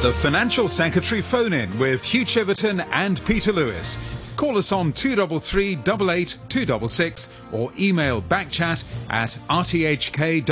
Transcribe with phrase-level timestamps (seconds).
[0.00, 3.98] The Financial Secretary phone in with Hugh Chiverton and Peter Lewis.
[4.36, 10.46] Call us on 233 88 266 or email backchat at rthk.hk.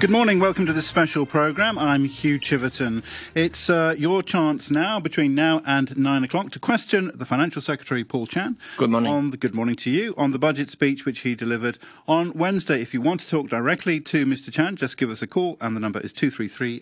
[0.00, 0.38] Good morning.
[0.38, 1.78] Welcome to this special program.
[1.78, 3.02] I'm Hugh Chiverton.
[3.34, 8.04] It's uh, your chance now, between now and nine o'clock, to question the Financial Secretary
[8.04, 8.58] Paul Chan.
[8.76, 9.10] Good morning.
[9.10, 12.82] On the, good morning to you on the budget speech which he delivered on Wednesday.
[12.82, 14.52] If you want to talk directly to Mr.
[14.52, 16.80] Chan, just give us a call, and the number is 233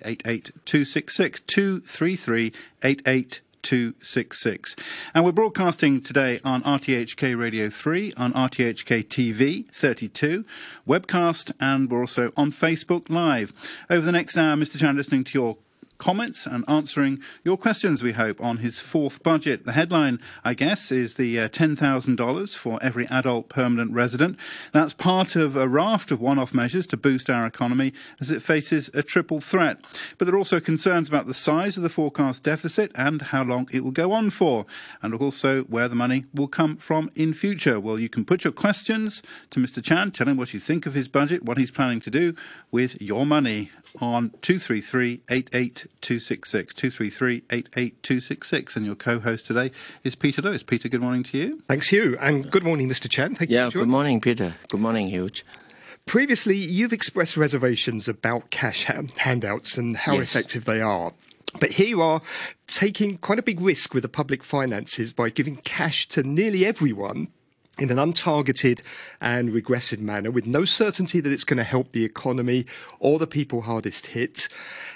[0.66, 2.52] 233
[3.62, 4.76] 266.
[5.14, 10.44] And we're broadcasting today on RTHK Radio 3, on RTHK TV 32,
[10.86, 13.52] webcast, and we're also on Facebook Live.
[13.88, 14.78] Over the next hour, Mr.
[14.78, 15.56] Chan, listening to your
[16.02, 19.64] comments and answering your questions, we hope, on his fourth budget.
[19.64, 24.36] The headline, I guess, is the uh, $10,000 for every adult permanent resident.
[24.72, 28.42] That's part of a raft of one off measures to boost our economy as it
[28.42, 29.78] faces a triple threat.
[30.18, 33.68] But there are also concerns about the size of the forecast deficit and how long
[33.70, 34.66] it will go on for,
[35.02, 37.78] and also where the money will come from in future.
[37.78, 39.80] Well, you can put your questions to Mr.
[39.80, 42.34] Chan, tell him what you think of his budget, what he's planning to do
[42.72, 43.70] with your money
[44.00, 46.74] on 233 88266.
[46.74, 48.76] 233 88266.
[48.76, 49.70] And your co host today
[50.04, 50.62] is Peter Lewis.
[50.62, 51.62] Peter, good morning to you.
[51.68, 52.16] Thanks, Hugh.
[52.20, 53.08] And good morning, Mr.
[53.08, 53.34] Chan.
[53.36, 53.70] Thank yeah, you.
[53.72, 54.54] good morning, Peter.
[54.68, 55.28] Good morning, Hugh.
[56.06, 60.34] Previously, you've expressed reservations about cash handouts and how Yes.
[60.34, 61.12] effective they are.
[61.60, 62.22] But here you are
[62.66, 67.28] taking quite a big risk with the public finances by giving cash to nearly everyone
[67.82, 68.80] in an untargeted
[69.20, 72.64] and regressive manner with no certainty that it's going to help the economy
[73.00, 74.48] or the people hardest hit.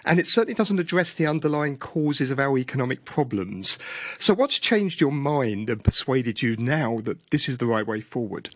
[0.04, 3.76] And it certainly doesn't address the underlying causes of our economic problems.
[4.20, 8.00] So what's changed your mind and persuaded you now that this is the right way
[8.00, 8.50] forward?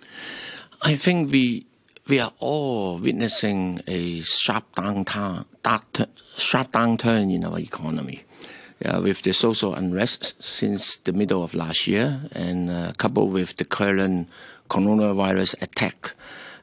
[0.82, 1.66] I think we
[2.06, 5.44] we are all witnessing a sharp downturn,
[6.36, 8.22] sharp downturn in our economy.
[8.82, 13.64] With the social unrest since the middle of last year, and uh, coupled with the
[13.64, 14.28] current
[14.70, 16.14] coronavirus attack,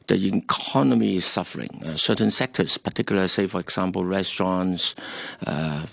[0.07, 1.81] the economy is suffering.
[1.85, 4.95] Uh, certain sectors, particularly, say for example, restaurants,
[5.45, 5.85] uh,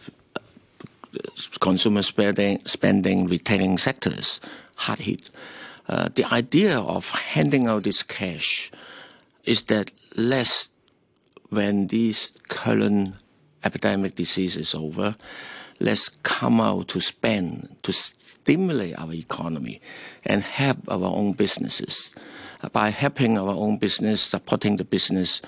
[1.60, 4.40] consumer spending, spending retailing sectors,
[4.76, 5.30] hard hit.
[5.88, 8.70] Uh, the idea of handing out this cash
[9.44, 10.70] is that less
[11.50, 13.14] when this current
[13.64, 15.14] epidemic disease is over,
[15.80, 19.80] let's come out to spend to stimulate our economy
[20.24, 22.14] and help our own businesses.
[22.62, 25.42] Uh, By helping our own business, supporting the business,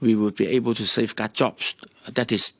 [0.00, 1.74] we will be able to safeguard jobs.
[2.12, 2.52] That is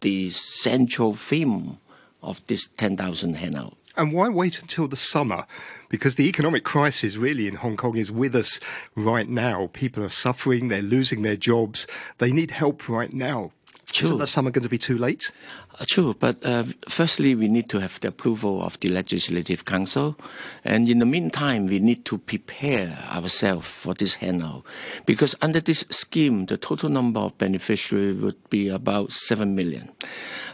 [0.00, 1.78] the central theme
[2.22, 3.76] of this 10,000 handout.
[3.96, 5.46] And why wait until the summer?
[5.88, 8.60] Because the economic crisis really in Hong Kong is with us
[8.94, 9.70] right now.
[9.72, 11.86] People are suffering, they're losing their jobs,
[12.18, 13.52] they need help right now.
[13.94, 14.18] Isn't True.
[14.18, 15.32] the summer going to be too late?
[15.80, 20.18] Uh, True, but uh, firstly, we need to have the approval of the Legislative Council.
[20.64, 24.64] And in the meantime, we need to prepare ourselves for this handout.
[25.06, 29.90] Because under this scheme, the total number of beneficiaries would be about 7 million.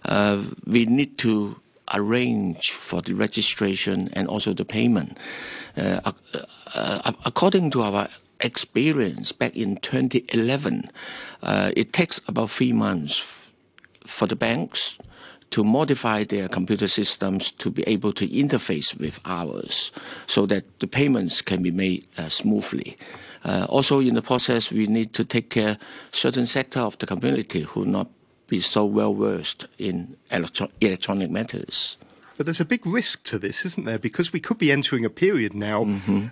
[0.05, 1.57] Uh, we need to
[1.95, 5.19] arrange for the registration and also the payment.
[5.77, 6.45] Uh, ac-
[6.75, 8.09] uh, according to our
[8.43, 10.91] experience back in 2011,
[11.43, 13.51] uh, it takes about three months
[14.05, 14.99] for the banks
[15.51, 19.93] to modify their computer systems to be able to interface with ours
[20.27, 22.97] so that the payments can be made uh, smoothly.
[23.45, 25.77] Uh, also, in the process, we need to take care
[26.11, 28.09] certain sector of the community who not
[28.47, 31.97] be so well versed in electro- electronic matters.
[32.43, 34.01] But there's a big risk to this, isn't there?
[34.01, 35.87] Because we could be entering a period now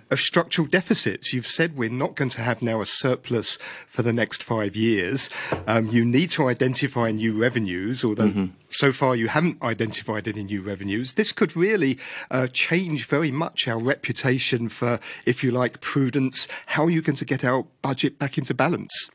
[0.09, 1.31] of structural deficits.
[1.31, 3.57] You've said we're not going to have now a surplus
[3.87, 5.29] for the next five years.
[5.67, 10.61] Um, you need to identify new revenues, although so far you haven't identified any new
[10.61, 11.13] revenues.
[11.13, 11.97] This could really
[12.29, 16.49] uh, change very much our reputation for, if you like, prudence.
[16.65, 19.09] How are you going to get our budget back into balance?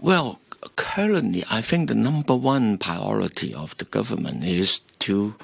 [0.00, 0.38] Well,
[0.76, 5.34] currently, I think the number one priority of the government is to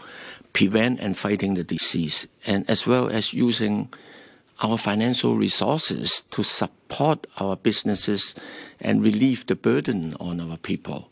[0.54, 3.92] prevent and fighting the disease, and as well as using
[4.62, 8.34] our financial resources to support our businesses
[8.80, 11.10] and relieve the burden on our people.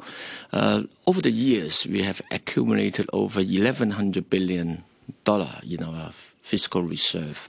[0.53, 4.85] Uh, over the years, we have accumulated over 1,100 billion
[5.25, 7.49] dollar in our fiscal reserve.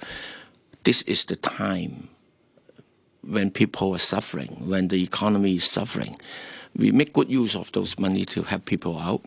[0.84, 2.10] This is the time
[3.22, 6.18] when people are suffering, when the economy is suffering,
[6.76, 9.22] we make good use of those money to help people out,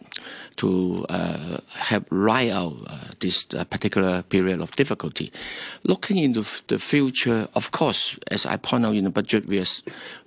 [0.56, 5.32] to uh, help ride out uh, this uh, particular period of difficulty.
[5.84, 9.66] Looking into the future, of course, as I point out in the budget, we, are,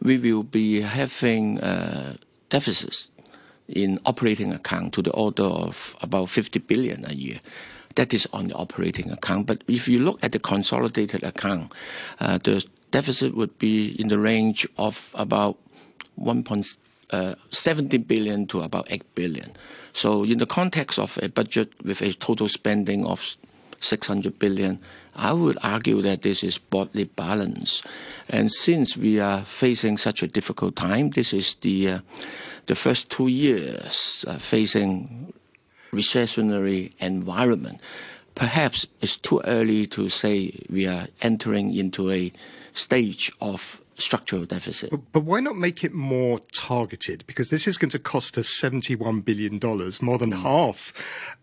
[0.02, 2.16] we will be having uh,
[2.50, 3.10] deficits
[3.68, 7.40] in operating account to the order of about 50 billion a year.
[7.96, 9.46] That is on the operating account.
[9.48, 11.74] But if you look at the consolidated account,
[12.20, 15.58] uh, the deficit would be in the range of about
[16.20, 17.36] 1.70 uh,
[18.08, 19.52] billion to about 8 billion.
[19.94, 23.36] So in the context of a budget with a total spending of
[23.80, 24.80] 600 billion,
[25.16, 27.86] I would argue that this is broadly balanced.
[28.30, 32.00] And since we are facing such a difficult time, this is the uh,
[32.68, 35.34] the first two years uh, facing
[35.92, 37.82] recessionary environment.
[38.36, 42.32] Perhaps it's too early to say we are entering into a
[42.74, 44.90] stage of structural deficit.
[44.90, 47.24] But, but, why not make it more targeted?
[47.28, 49.54] Because this is going to cost us $71 billion,
[50.02, 50.42] more than mm.
[50.42, 50.94] half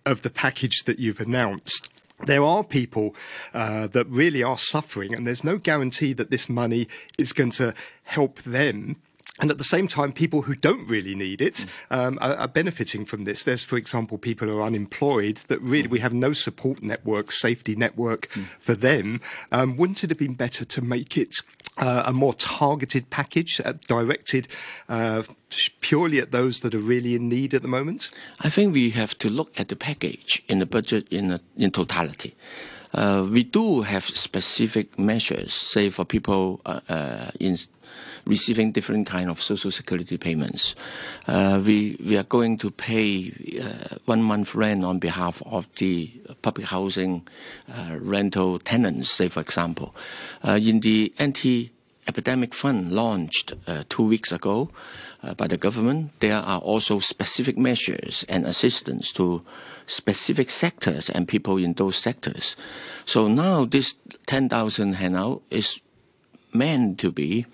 [0.04, 1.88] of the package that you've announced.
[2.24, 3.14] There are people
[3.52, 6.88] uh, that really are suffering, and there's no guarantee that this money
[7.18, 7.74] is going to
[8.04, 8.96] help them
[9.38, 13.04] and at the same time, people who don't really need it um, are, are, benefiting
[13.04, 13.44] from this.
[13.44, 17.76] There's, for example, people who are unemployed that really we have no support network, safety
[17.76, 18.44] network mm.
[18.58, 19.20] for them.
[19.52, 21.34] Um, wouldn't it have been better to make it
[21.78, 24.48] uh, a more targeted package uh, directed
[24.88, 25.22] uh,
[25.80, 28.10] purely at those that are really in need at the moment?
[28.40, 31.70] I think we have to look at the package in the budget in, a, in
[31.70, 32.34] totality.
[32.94, 37.56] Uh, we do have specific measures, say for people uh, uh, in
[38.26, 40.74] receiving different kind of social security payments.
[41.26, 43.32] Uh, we we are going to pay
[43.62, 46.10] uh, one month rent on behalf of the
[46.42, 47.26] public housing
[47.72, 49.10] uh, rental tenants.
[49.10, 49.94] Say for example,
[50.42, 54.70] uh, in the anti-epidemic fund launched uh, two weeks ago
[55.22, 59.42] uh, by the government, there are also specific measures and assistance to
[59.86, 62.56] specific sectors and people in those sectors.
[63.04, 63.94] So now this
[64.26, 65.80] 10,000 handout is
[66.52, 67.46] meant to be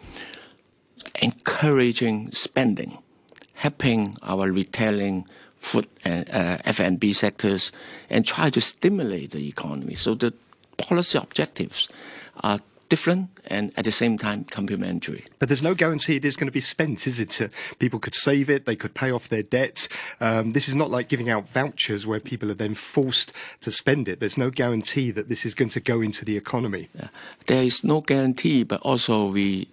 [1.22, 2.98] encouraging spending,
[3.54, 5.26] helping our retailing,
[5.58, 7.72] food and uh, F&B sectors,
[8.10, 9.94] and try to stimulate the economy.
[9.94, 10.34] So the
[10.76, 11.88] policy objectives
[12.42, 12.58] are
[12.88, 15.24] different and at the same time complementary.
[15.38, 17.40] But there's no guarantee it is going to be spent, is it?
[17.40, 17.48] Uh,
[17.78, 19.88] people could save it, they could pay off their debt.
[20.20, 23.32] Um, this is not like giving out vouchers where people are then forced
[23.62, 24.20] to spend it.
[24.20, 26.90] There's no guarantee that this is going to go into the economy.
[26.94, 27.08] Yeah.
[27.46, 29.69] There is no guarantee, but also we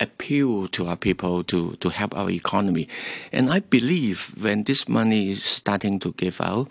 [0.00, 2.88] appeal to our people to, to help our economy.
[3.32, 6.68] And I believe when this money is starting to give out,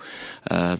[0.50, 0.78] uh,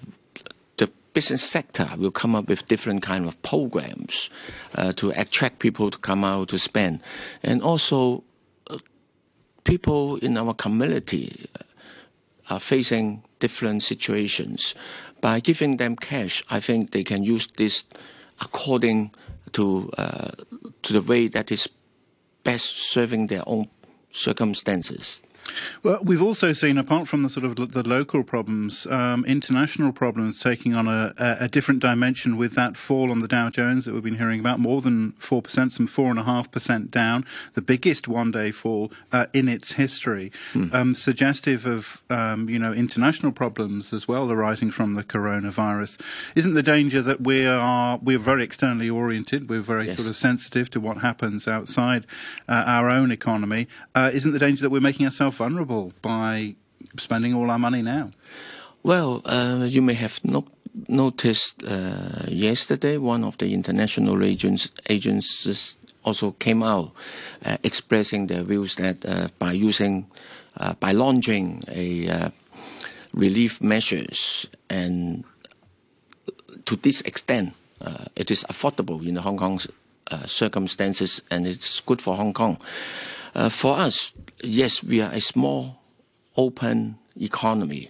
[0.78, 4.30] the business sector will come up with different kind of programs
[4.76, 7.02] uh, to attract people to come out to spend.
[7.44, 8.24] And also,
[8.70, 8.78] uh,
[9.64, 11.64] people in our community uh,
[12.54, 14.76] are facing different situations.
[15.20, 17.86] By giving them cash, I think they can use this
[18.40, 19.12] according
[19.54, 20.32] to uh,
[20.84, 21.68] to the way that is
[22.48, 23.66] best serving their own
[24.10, 25.22] circumstances.
[25.84, 30.42] Well, we've also seen, apart from the sort of the local problems, um, international problems
[30.42, 34.04] taking on a, a, different dimension with that fall on the Dow Jones that we've
[34.04, 39.48] been hearing about, more than 4%, some 4.5% down, the biggest one-day fall uh, in
[39.48, 40.74] its history, mm.
[40.74, 46.00] um, suggestive of, um, you know, international problems as well arising from the coronavirus.
[46.36, 49.98] Isn't the danger that we are, we're very externally oriented, we're very yes.
[49.98, 52.06] sort of sensitive to what happens outside
[52.50, 56.56] uh, our own economy, uh, isn't the danger that we're making ourselves vulnerable by
[56.98, 58.12] spending all our money now?
[58.84, 60.48] Well, uh, you may have no-
[60.88, 66.92] noticed uh, yesterday one of the international agents, agencies also came out
[67.46, 70.06] uh, expressing their views that uh, by using,
[70.58, 72.30] uh, by launching a uh,
[73.14, 75.24] relief measures and
[76.66, 77.54] to this extent,
[78.16, 79.68] it is affordable in Hong Kong's
[80.26, 82.58] circumstances and it's good for Hong Kong.
[83.50, 85.80] For us, yes, we are a small,
[86.36, 87.90] open economy.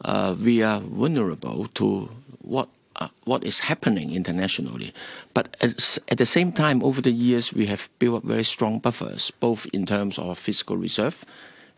[0.00, 4.92] Uh, we are vulnerable to what uh, what is happening internationally.
[5.32, 8.78] But at, at, the same time, over the years, we have built up very strong
[8.78, 11.24] buffers, both in terms of fiscal reserve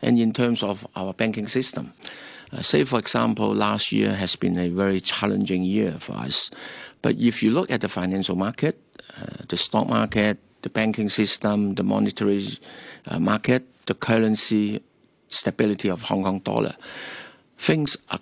[0.01, 1.93] and in terms of our banking system.
[2.51, 6.51] Uh, say, for example, last year has been a very challenging year for us.
[7.01, 8.79] But if you look at the financial market,
[9.19, 12.45] uh, the stock market, the banking system, the monetary
[13.07, 14.81] uh, market, the currency
[15.29, 16.75] stability of Hong Kong dollar.
[17.57, 18.19] Things are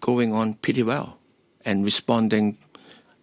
[0.00, 1.18] going on pretty well
[1.64, 2.58] and responding,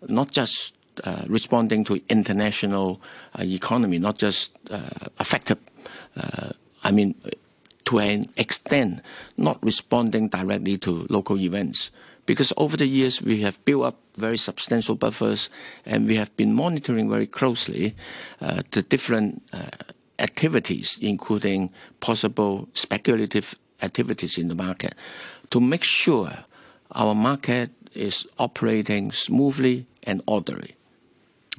[0.07, 0.73] not just
[1.03, 3.01] uh, responding to international
[3.37, 5.57] uh, economy, not just uh, affected
[6.15, 6.49] uh,
[6.83, 7.15] I mean,
[7.85, 9.01] to an extent,
[9.37, 11.91] not responding directly to local events.
[12.25, 15.49] Because over the years, we have built up very substantial buffers
[15.85, 17.95] and we have been monitoring very closely
[18.41, 19.67] uh, the different uh,
[20.19, 24.95] activities, including possible speculative activities in the market,
[25.49, 26.31] to make sure
[26.91, 30.75] our market is operating smoothly and orderly.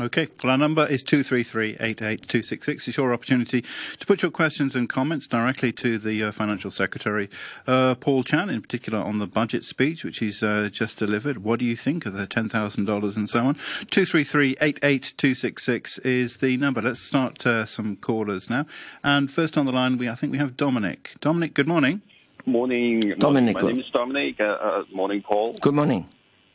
[0.01, 2.89] Okay, well, our number is 233 88266.
[2.89, 7.31] It's your opportunity to put your questions and comments directly to the uh, Financial Secretary,
[7.69, 11.45] uh, Paul Chan, in particular on the budget speech, which he's uh, just delivered.
[11.45, 13.55] What do you think of the $10,000 and so on?
[13.55, 16.83] 233 88266 is the number.
[16.83, 18.67] Let's start uh, some callers now.
[19.05, 21.13] And first on the line, we I think we have Dominic.
[21.21, 22.03] Dominic, good morning.
[22.47, 23.01] Morning.
[23.19, 23.55] Dominic.
[23.55, 24.41] My name is Dominic.
[24.41, 25.53] Uh, uh, morning, Paul.
[25.61, 26.09] Good morning.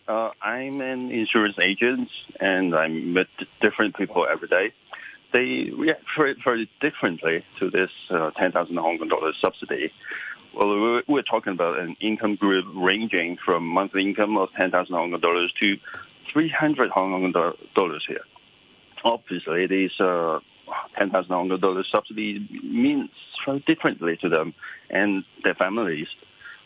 [0.09, 3.27] Uh, I'm an insurance agent, and I meet
[3.61, 4.71] different people every day.
[5.31, 9.93] They react very, very differently to this uh, 10,000 Hong Kong dollars subsidy.
[10.55, 15.19] Well, we're, talking about an income group ranging from monthly income of 10,000 Hong Kong
[15.19, 15.77] dollars to
[16.33, 18.25] 300 Hong Kong dollars here.
[19.03, 20.39] Obviously, these uh,
[20.97, 23.11] 10,000 Hong Kong dollars subsidy means
[23.45, 24.55] very differently to them
[24.89, 26.07] and their families.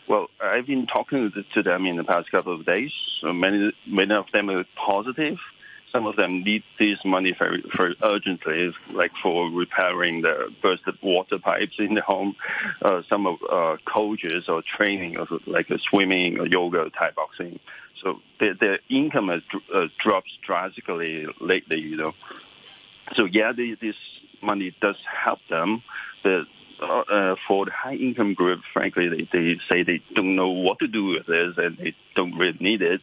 [0.06, 2.92] Well, I've been talking to them in the past couple of days.
[3.20, 5.38] So many, many of them are positive.
[5.90, 11.38] Some of them need this money very, very urgently, like for repairing the bursted water
[11.38, 12.34] pipes in the home.
[12.82, 17.60] Uh, some of uh, coaches or training, of like swimming or yoga, Thai boxing.
[18.02, 19.42] So their, their income has
[19.72, 22.12] uh, dropped drastically lately, you know.
[23.14, 23.96] So yeah, this
[24.42, 25.82] money does help them.
[26.24, 26.46] The
[26.80, 30.86] uh, for the high income group, frankly, they, they say they don't know what to
[30.86, 33.00] do with this and they don't really need it.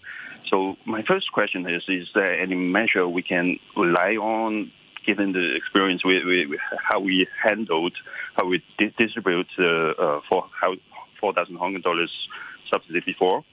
[0.48, 4.72] So my first question is, is there any measure we can rely on
[5.06, 6.24] given the experience with,
[6.80, 7.94] how we handled,
[8.36, 10.76] how we di- distribute uh, uh, for how
[11.20, 12.12] 4,000 Hong Kong dollars
[12.70, 13.44] subsidy before?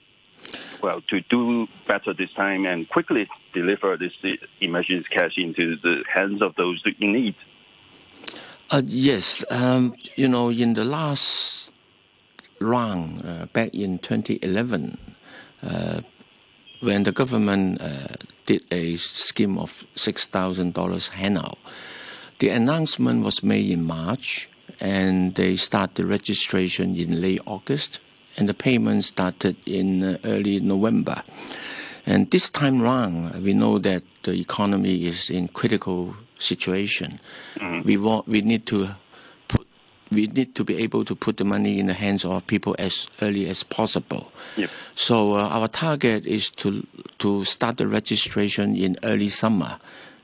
[0.81, 4.13] Well, to do better this time and quickly deliver this
[4.61, 7.35] emergency cash into the hands of those in need.
[8.71, 11.71] Uh, yes, um, you know, in the last
[12.59, 14.95] round uh, back in 2011,
[15.63, 16.01] uh,
[16.79, 18.05] when the government uh,
[18.45, 21.57] did a scheme of $6,000 handout,
[22.37, 24.47] the announcement was made in March,
[24.79, 27.99] and they start the registration in late August,
[28.37, 31.23] and the payment started in uh, early November.
[32.05, 37.19] And this time round, we know that the economy is in critical situation.
[37.55, 37.87] Mm-hmm.
[37.87, 38.95] We want we need to
[39.47, 39.67] put
[40.11, 43.07] we need to be able to put the money in the hands of people as
[43.21, 44.31] early as possible.
[44.57, 44.69] Yep.
[44.95, 46.87] So uh, our target is to
[47.19, 49.77] to start the registration in early summer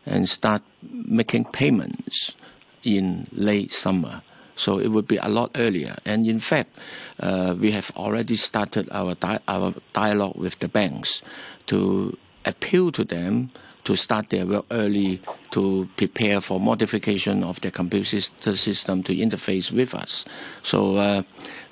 [0.05, 2.35] and start making payments
[2.83, 4.21] in late summer.
[4.55, 5.97] So it would be a lot earlier.
[6.05, 6.79] And in fact,
[7.19, 11.21] uh, we have already started our di- our dialogue with the banks
[11.67, 13.51] to appeal to them
[13.85, 19.71] to start their work early to prepare for modification of their computer system to interface
[19.71, 20.25] with us.
[20.63, 21.21] So uh,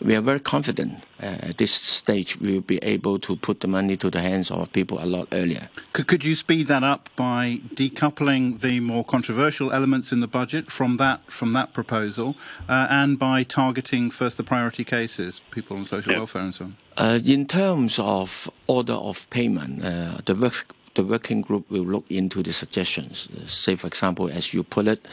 [0.01, 3.67] we are very confident uh, at this stage we will be able to put the
[3.67, 5.69] money to the hands of people a lot earlier.
[5.93, 10.71] Could, could you speed that up by decoupling the more controversial elements in the budget
[10.71, 12.35] from that from that proposal,
[12.69, 16.77] uh, and by targeting first the priority cases, people on social welfare and so on?
[16.97, 22.05] Uh, in terms of order of payment, uh, the work the working group will look
[22.09, 23.27] into the suggestions.
[23.47, 25.05] Say, for example, as you put it,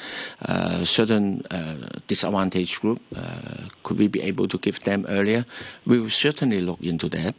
[0.42, 5.46] uh, certain uh, disadvantaged group, uh, could we be able to give them earlier?
[5.86, 7.34] We will certainly look into that.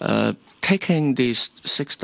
[0.00, 1.98] Uh, taking this six,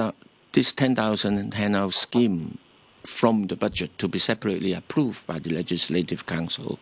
[0.52, 2.58] this 10,000 handout scheme
[3.04, 6.78] from the budget to be separately approved by the Legislative Council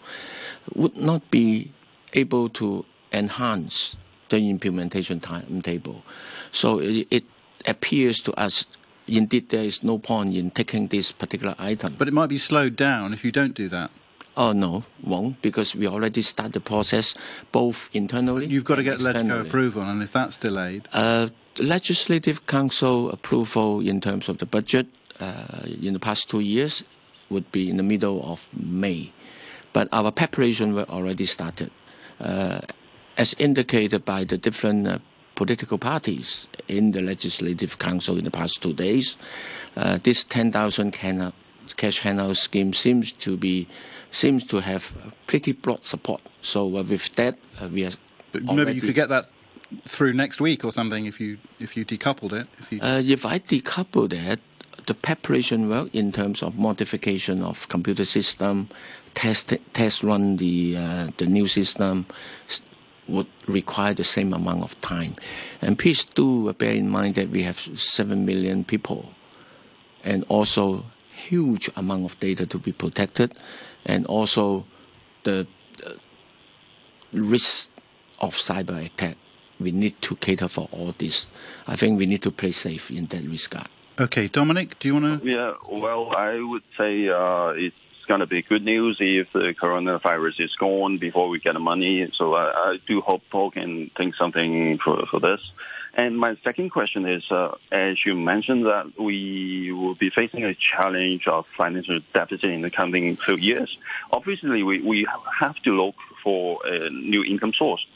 [0.74, 1.70] would not be
[2.14, 3.96] able to enhance
[4.28, 6.02] the implementation timetable.
[6.50, 7.24] So it, it
[7.66, 8.64] appears to us
[9.06, 11.94] indeed there is no point in taking this particular item.
[11.98, 13.90] But it might be slowed down if you don't do that.
[14.36, 17.14] Oh no, won't because we already start the process
[17.52, 18.46] both internally.
[18.46, 18.98] You've got to get.
[18.98, 24.86] LegCo approval, and if that's delayed, uh, legislative council approval in terms of the budget
[25.20, 26.84] uh, in the past two years
[27.30, 29.10] would be in the middle of May,
[29.72, 31.70] but our preparation work already started,
[32.20, 32.60] uh,
[33.16, 34.98] as indicated by the different uh,
[35.36, 39.16] political parties in the Legislative Council in the past two days.
[39.76, 40.90] Uh, this 10,000
[41.76, 43.68] cash handout scheme seems to be
[44.10, 46.22] seems to have pretty broad support.
[46.40, 47.92] So uh, with that, uh, we are.
[48.32, 49.26] But maybe you could get that
[49.84, 52.46] through next week or something if you if you decoupled it.
[52.58, 54.40] If you uh, if I decouple that,
[54.86, 58.68] the preparation work in terms of modification of computer system,
[59.14, 62.06] test test run the uh, the new system
[63.08, 65.16] would require the same amount of time.
[65.62, 69.12] And please do bear in mind that we have seven million people,
[70.04, 70.84] and also
[71.14, 73.34] huge amount of data to be protected,
[73.84, 74.64] and also
[75.24, 75.46] the
[75.84, 75.92] uh,
[77.12, 77.70] risk
[78.20, 79.16] of cyber attack.
[79.58, 81.28] We need to cater for all this.
[81.66, 83.68] I think we need to play safe in that regard.
[83.98, 85.28] Okay, Dominic, do you want to?
[85.28, 87.74] Yeah, well, I would say uh, it's
[88.06, 92.10] going to be good news if the coronavirus is gone before we get the money.
[92.14, 95.40] So I, I do hope Paul can think something for, for this.
[95.94, 100.54] And my second question is, uh, as you mentioned that we will be facing a
[100.54, 103.76] challenge of financial deficit in the coming few years.
[104.12, 105.06] Obviously, we, we
[105.40, 107.86] have to look for a new income source.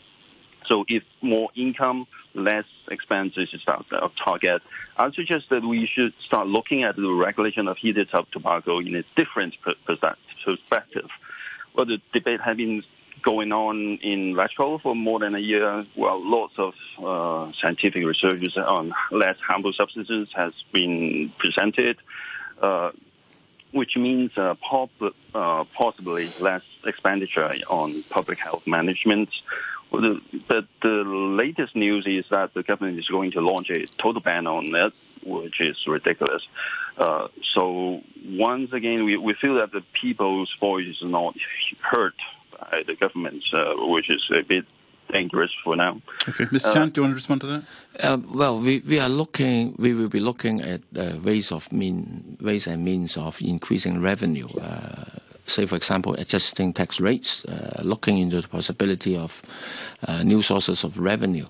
[0.66, 3.62] So if more income, less expenses is
[4.22, 4.62] target,
[4.96, 8.94] I would suggest that we should start looking at the regulation of heated tobacco in
[8.94, 9.56] a different
[9.86, 11.08] perspective.
[11.74, 12.82] Well, the debate has been
[13.22, 15.84] going on in LegCo for more than a year.
[15.96, 21.98] Well, lots of uh, scientific research on less harmful substances has been presented,
[22.62, 22.90] uh,
[23.72, 24.90] which means uh, pop,
[25.34, 29.28] uh, possibly less expenditure on public health management.
[29.90, 33.86] Well, the, but the latest news is that the government is going to launch a
[33.98, 34.92] total ban on it,
[35.24, 36.46] which is ridiculous.
[36.96, 41.34] Uh, so once again, we, we feel that the people's voice is not
[41.80, 42.14] heard
[42.58, 44.64] by the government, uh, which is a bit
[45.10, 46.00] dangerous for now.
[46.28, 46.66] Okay, Mr.
[46.66, 47.64] Uh, Chan, do you want to respond to that?
[47.98, 49.74] Uh, well, we, we are looking.
[49.78, 54.48] We will be looking at uh, ways of mean ways and means of increasing revenue.
[55.50, 59.42] Say, for example, adjusting tax rates, uh, looking into the possibility of
[60.06, 61.46] uh, new sources of revenue.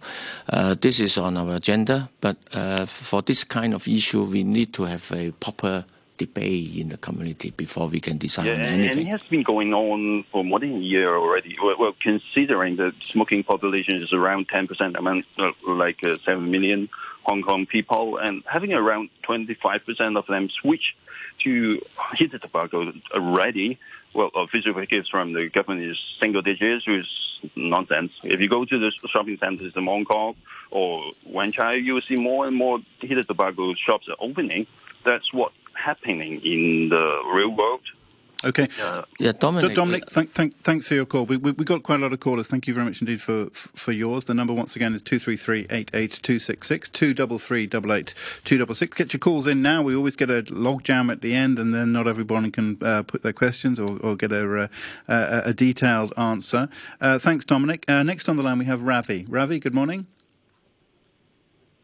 [0.49, 4.73] Uh, this is on our agenda, but uh, for this kind of issue, we need
[4.73, 5.85] to have a proper
[6.17, 8.99] debate in the community before we can decide yeah, on anything.
[8.99, 11.57] And it has been going on for more than a year already.
[11.63, 16.51] Well, well considering the smoking population is around 10%, I mean, uh, like uh, 7
[16.51, 16.89] million
[17.31, 20.97] Hong Kong people, and having around 25% of them switch
[21.45, 21.81] to
[22.17, 23.79] heated tobacco already,
[24.13, 28.11] well, official figures from the government is single digits, which is nonsense.
[28.25, 30.35] If you go to the shopping centers in Hong Kong
[30.73, 34.67] or Wan Chai, you will see more and more heated tobacco shops are opening.
[35.05, 37.83] That's what's happening in the real world.
[38.43, 38.69] Okay.
[39.19, 39.75] Yeah, Dominic.
[39.75, 41.27] Dominic, thank, thank, thanks for your call.
[41.27, 42.49] We, we, we, got quite a lot of callers.
[42.49, 44.25] Thank you very much indeed for for yours.
[44.25, 47.39] The number once again is two three three eight eight two six six two double
[47.39, 48.97] three double eight two double six.
[48.97, 49.83] Get your calls in now.
[49.83, 53.03] We always get a log jam at the end, and then not everyone can uh,
[53.03, 54.69] put their questions or, or get a, uh,
[55.07, 56.71] a, a detailed answer.
[56.99, 57.85] Uh, thanks, Dominic.
[57.89, 59.27] Uh, next on the line we have Ravi.
[59.29, 60.07] Ravi, good morning.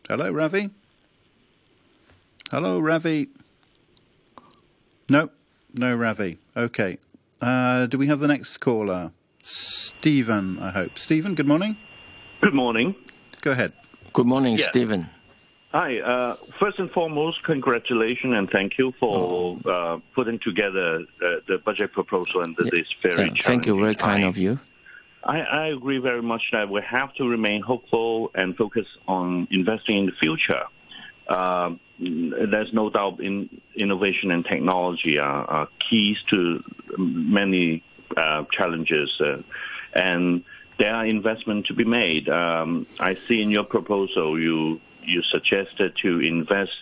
[0.08, 0.70] Hello, Ravi.
[2.50, 3.28] Hello, Ravi.
[5.10, 5.30] No,
[5.76, 6.38] no, Ravi.
[6.56, 6.98] Okay.
[7.40, 9.12] Uh, do we have the next caller?
[9.42, 10.98] Stephen, I hope.
[10.98, 11.76] Stephen, good morning.
[12.40, 12.94] Good morning.
[13.42, 13.72] Go ahead.
[14.12, 14.64] Good morning, yeah.
[14.66, 15.08] Stephen.
[15.72, 15.98] Hi.
[16.00, 19.70] Uh, first and foremost, congratulations and thank you for oh.
[19.70, 22.70] uh, putting together uh, the budget proposal under yeah.
[22.72, 24.28] this very yeah, Thank you, very kind time.
[24.28, 24.58] of you.
[25.22, 29.98] I, I, agree very much that we have to remain hopeful and focus on investing
[29.98, 30.62] in the future.
[31.28, 36.62] Uh, there's no doubt in innovation and technology are, are keys to
[36.98, 37.82] many
[38.16, 39.42] uh, challenges, uh,
[39.94, 40.44] and
[40.78, 42.28] there are investments to be made.
[42.28, 46.76] Um, I see in your proposal you you suggested to invest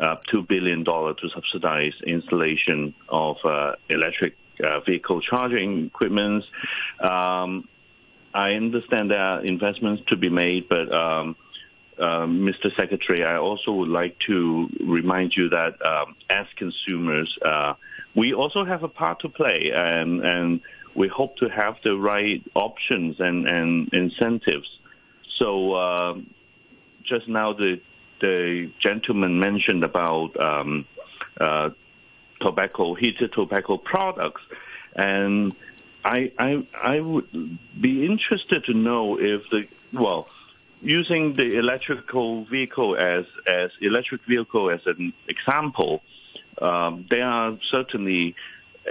[0.00, 6.44] uh, two billion dollars to subsidize installation of uh, electric uh, vehicle charging equipment.
[7.00, 7.68] Um,
[8.34, 11.36] I understand there are investments to be made, but um,
[12.00, 12.74] um, Mr.
[12.74, 17.74] Secretary, I also would like to remind you that um, as consumers, uh,
[18.14, 20.60] we also have a part to play, and, and
[20.94, 24.68] we hope to have the right options and, and incentives.
[25.36, 26.18] So uh,
[27.04, 27.80] just now, the
[28.20, 30.84] the gentleman mentioned about um,
[31.40, 31.70] uh,
[32.40, 34.42] tobacco, heated tobacco products,
[34.96, 35.54] and
[36.04, 40.28] I, I I would be interested to know if the well
[40.80, 46.02] using the electrical vehicle as as electric vehicle as an example,
[46.60, 48.34] um, there are certainly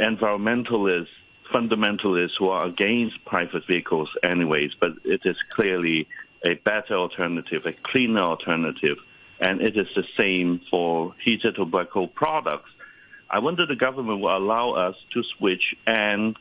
[0.02, 1.08] environmentalists,
[1.52, 4.74] fundamentalists who are against private vehicles, anyways.
[4.80, 6.08] But it is clearly
[6.44, 8.98] a better alternative, a cleaner alternative,
[9.40, 12.70] and it is the same for heated tobacco products.
[13.30, 16.38] I wonder the government will allow us to switch and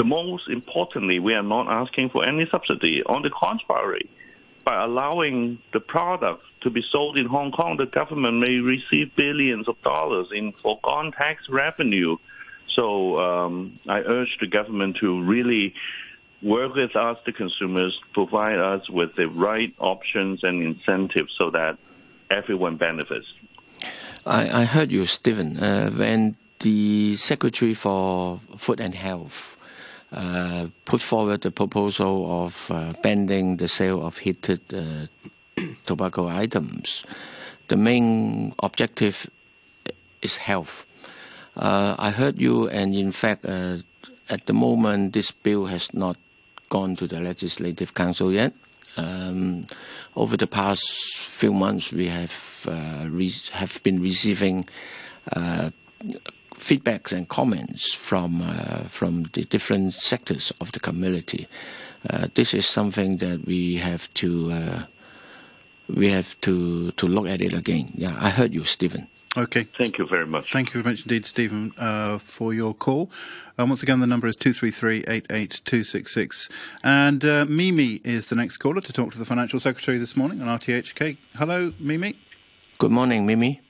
[0.00, 3.02] the most importantly, we are not asking for any subsidy.
[3.02, 4.08] On the contrary,
[4.64, 9.68] by allowing the product to be sold in Hong Kong, the government may receive billions
[9.68, 12.16] of dollars in foregone tax revenue.
[12.68, 15.74] So um, I urge the government to really
[16.42, 21.78] work with us, the consumers, provide us with the right options and incentives so that
[22.30, 23.26] everyone benefits.
[24.26, 29.56] I, I heard you, Stephen, uh, when the Secretary for Food and Health
[30.84, 35.06] put forward the proposal of uh, banning the sale of heated uh,
[35.86, 37.04] tobacco items.
[37.68, 39.30] The main objective
[40.22, 40.86] is health.
[41.56, 43.78] Uh, I heard you, and in fact, uh,
[44.28, 46.16] at the moment, this bill has not
[46.68, 48.52] gone to the Legislative Council yet.
[48.96, 49.66] Um,
[50.16, 50.82] over the past
[51.14, 53.06] few months, we have uh,
[53.52, 54.66] have been receiving
[55.32, 55.70] uh,
[56.60, 61.48] feedbacks and comments from uh, from the different sectors of the community.
[62.08, 64.82] Uh, this is something that we have to uh,
[65.88, 67.92] we have to to look at it again.
[67.94, 69.08] Yeah, I heard you, Stephen.
[69.36, 69.68] Okay.
[69.78, 70.52] Thank you very much.
[70.52, 73.12] Thank you very much indeed, Stephen, uh, for your call.
[73.58, 76.50] Um, once again, the number is 233-88266.
[76.82, 80.42] And uh, Mimi is the next caller to talk to the Financial Secretary this morning
[80.42, 81.16] on RTHK.
[81.36, 82.16] Hello, Mimi.
[82.78, 83.60] Good morning, Mimi.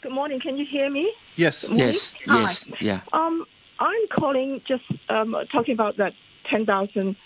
[0.00, 0.38] Good morning.
[0.38, 1.12] Can you hear me?
[1.34, 1.68] Yes.
[1.70, 2.14] Yes.
[2.26, 2.40] Hi.
[2.40, 2.68] Yes.
[2.80, 3.00] Yeah.
[3.12, 3.44] Um,
[3.80, 6.12] I'm calling just um, talking about that
[6.48, 7.16] ten thousand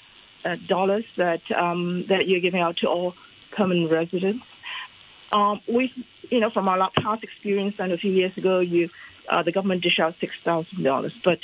[0.45, 3.15] uh, dollars that um, that you're giving out to all
[3.55, 4.45] permanent residents.
[5.33, 5.93] Um, we,
[6.31, 8.89] you know, from our past experience, and a few years ago, you,
[9.29, 11.41] uh, the government dished out six thousand dollars, but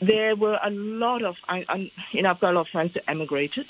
[0.00, 2.92] there were a lot of, I, I, you know, I've got a lot of friends
[2.94, 3.66] that emigrated,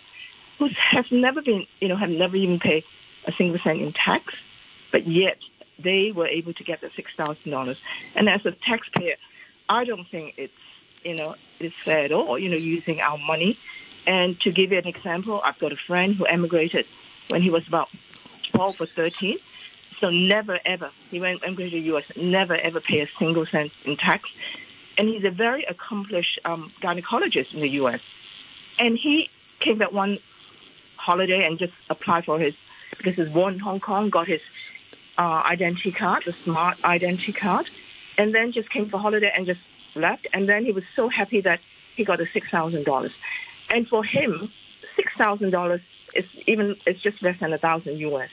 [0.59, 2.85] who have never been, you know, have never even paid
[3.27, 4.35] a single cent in tax,
[4.93, 5.39] but yet
[5.79, 7.77] they were able to get the six thousand dollars.
[8.15, 9.17] And as a taxpayer,
[9.69, 10.53] I don't think it's,
[11.05, 12.39] you know, it's fair at all.
[12.39, 13.59] You know, using our money.
[14.07, 16.87] And to give you an example, I've got a friend who emigrated
[17.29, 17.89] when he was about
[18.53, 19.39] 12 or 13.
[20.01, 23.73] So never ever, he went emigrated to the U.S., never ever pay a single cent
[23.85, 24.29] in tax.
[24.99, 28.01] And he's a very accomplished um, gynecologist in the U.S.
[28.79, 30.19] And he came back one
[30.97, 32.55] holiday and just applied for his,
[32.97, 34.41] because he's born in Hong Kong, got his
[35.19, 37.69] uh, identity card, the smart identity card,
[38.19, 39.61] and then just came for holiday and just
[39.95, 40.27] left.
[40.33, 41.61] And then he was so happy that
[41.97, 43.13] he got the $6,000.
[43.71, 44.53] And for him,
[44.99, 45.81] $6,000
[46.15, 48.31] is even, it's just less than a thousand US.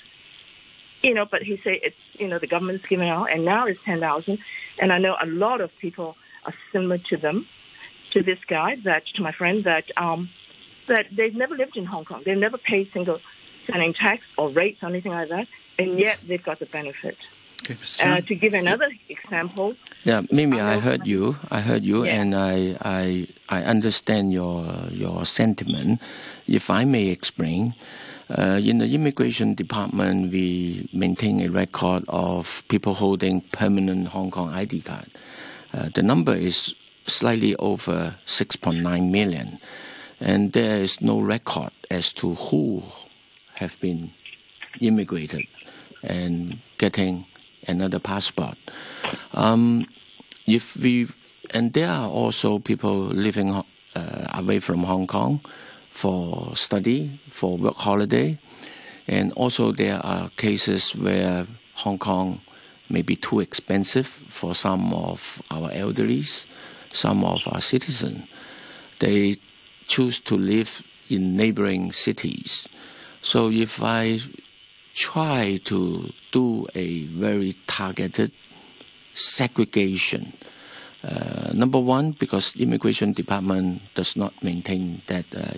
[1.01, 3.79] You know, but he say it's, you know, the government's giving out and now it's
[3.83, 4.37] 10,000.
[4.79, 6.15] And I know a lot of people
[6.45, 7.47] are similar to them,
[8.11, 10.29] to this guy, that, to my friend, that, um,
[10.87, 12.21] that they've never lived in Hong Kong.
[12.25, 13.19] They've never paid single
[13.65, 15.47] cent tax or rates or anything like that.
[15.79, 17.17] And yet they've got the benefit.
[17.63, 18.05] Okay, Mr.
[18.17, 21.37] Uh, to give another example, Yeah, Mimi, I I heard you.
[21.49, 22.19] I heard you, Yeah.
[22.21, 26.01] and I, I, I understand your your sentiment.
[26.45, 27.73] If I may explain,
[28.29, 34.49] uh, in the immigration department, we maintain a record of people holding permanent Hong Kong
[34.49, 35.07] ID card.
[35.73, 36.75] Uh, the number is
[37.07, 39.57] slightly over 6.9 million,
[40.19, 42.83] and there is no record as to who
[43.55, 44.11] have been
[44.81, 45.45] immigrated
[46.03, 47.25] and getting
[47.67, 48.57] another passport.
[49.33, 49.87] Um,
[50.45, 51.07] if we
[51.51, 53.63] and there are also people living uh,
[54.33, 55.41] away from Hong Kong
[55.91, 58.39] for study, for work holiday,
[59.07, 62.41] and also there are cases where Hong Kong
[62.89, 66.45] may be too expensive for some of our elderlies,
[66.91, 68.27] some of our citizens.
[68.99, 69.37] They
[69.87, 72.67] choose to live in neighboring cities.
[73.21, 74.19] So if I
[74.93, 78.31] try to do a very targeted
[79.13, 80.33] segregation.
[81.03, 85.51] Uh, number one, because immigration department does not maintain that uh,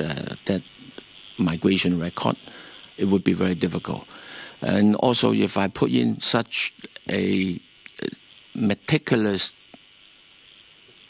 [0.00, 0.62] uh, that
[1.38, 2.36] migration record,
[2.98, 4.04] it would be very difficult.
[4.60, 6.74] And also, if I put in such
[7.08, 7.58] a
[8.02, 8.06] uh,
[8.54, 9.54] meticulous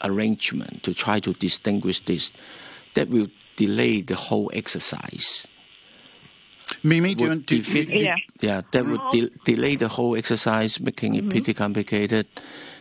[0.03, 2.31] arrangement to try to distinguish this,
[2.93, 5.47] that will delay the whole exercise
[6.83, 8.15] Mimi, do you, would do, you- defeat- do you- yeah.
[8.41, 12.27] yeah, that would de- delay the whole exercise, making it pretty complicated,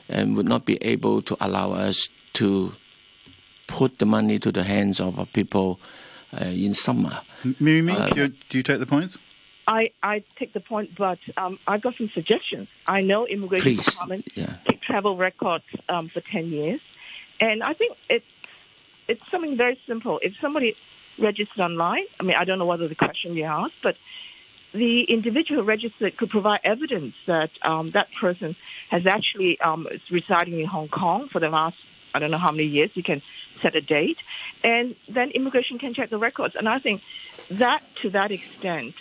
[0.08, 2.72] and would not be able to allow us to
[3.66, 5.78] put the money to the hands of our people
[6.40, 7.20] uh, in summer.
[7.60, 9.18] Mimi, Uh, do, you, do you take the points?
[9.66, 12.66] I, I take the point, but um, I've got some suggestions.
[12.86, 14.56] I know immigration Please, department yeah.
[14.66, 16.80] keep travel records um, for 10 years.
[17.40, 18.24] And I think it's,
[19.06, 20.18] it's something very simple.
[20.22, 20.74] If somebody
[21.20, 23.96] registered online, I mean, I don't know whether the question you asked, but
[24.72, 28.56] the individual registered could provide evidence that um, that person
[28.88, 31.76] has actually um, is residing in Hong Kong for the last
[32.14, 32.90] I don't know how many years.
[32.94, 33.22] You can
[33.62, 34.18] set a date,
[34.64, 36.54] and then immigration can check the records.
[36.56, 37.02] And I think
[37.50, 38.94] that, to that extent,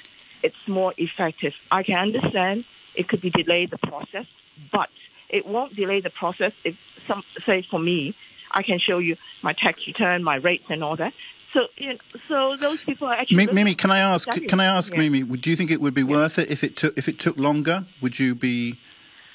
[0.44, 1.54] it's more effective.
[1.72, 4.26] I can understand it could be delayed the process,
[4.72, 4.90] but
[5.30, 6.76] it won't delay the process if
[7.08, 8.16] some say for me,
[8.52, 11.14] I can show you my tax return, my rates, and all that.
[11.54, 13.48] So, you know, so those people are actually.
[13.48, 14.30] Mimi, can I ask?
[14.30, 15.00] Can I ask, yeah.
[15.00, 15.24] Mimi?
[15.24, 16.08] Do you think it would be yeah.
[16.08, 17.86] worth it if it took if it took longer?
[18.02, 18.80] Would you be?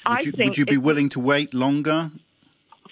[0.07, 2.11] Would you, would you be willing to wait longer?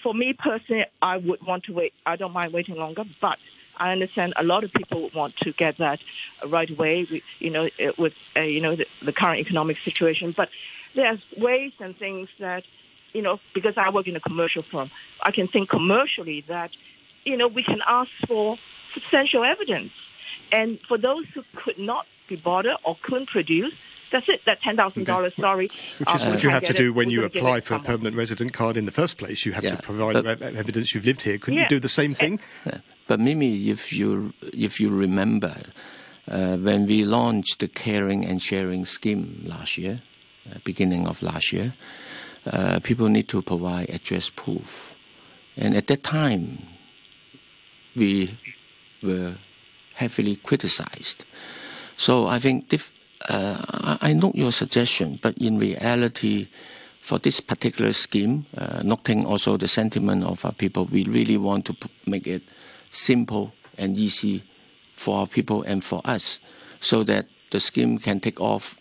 [0.02, 1.94] For me personally, I would want to wait.
[2.04, 3.38] I don't mind waiting longer, but
[3.76, 6.00] I understand a lot of people want to get that
[6.46, 7.22] right away.
[7.38, 10.50] You know, with uh, you know the, the current economic situation, but
[10.94, 12.64] there's ways and things that
[13.12, 14.90] you know because I work in a commercial firm,
[15.22, 16.72] I can think commercially that
[17.24, 18.58] you know we can ask for
[18.94, 19.92] substantial evidence,
[20.52, 23.74] and for those who could not be bothered or couldn't produce,
[24.12, 24.40] that's it.
[24.46, 25.32] That ten thousand dollars.
[25.36, 27.80] Sorry, which is uh, what you have to do it, when you apply for a
[27.80, 29.44] permanent resident card in the first place.
[29.44, 31.36] You have yeah, to provide but, evidence you've lived here.
[31.38, 31.62] Couldn't yeah.
[31.64, 32.40] you do the same thing?
[32.64, 32.78] Yeah.
[33.06, 35.56] But Mimi, if you if you remember,
[36.28, 40.02] uh, when we launched the caring and sharing scheme last year,
[40.50, 41.74] uh, beginning of last year,
[42.46, 44.94] uh, people need to provide address proof,
[45.56, 46.62] and at that time,
[47.96, 48.38] we
[49.04, 49.36] were
[49.94, 51.24] heavily criticized.
[51.96, 52.92] So I think if,
[53.28, 56.48] uh, I note your suggestion, but in reality,
[57.00, 61.66] for this particular scheme, uh, noting also the sentiment of our people, we really want
[61.66, 62.42] to make it
[62.90, 64.42] simple and easy
[64.94, 66.38] for our people and for us
[66.80, 68.78] so that the scheme can take off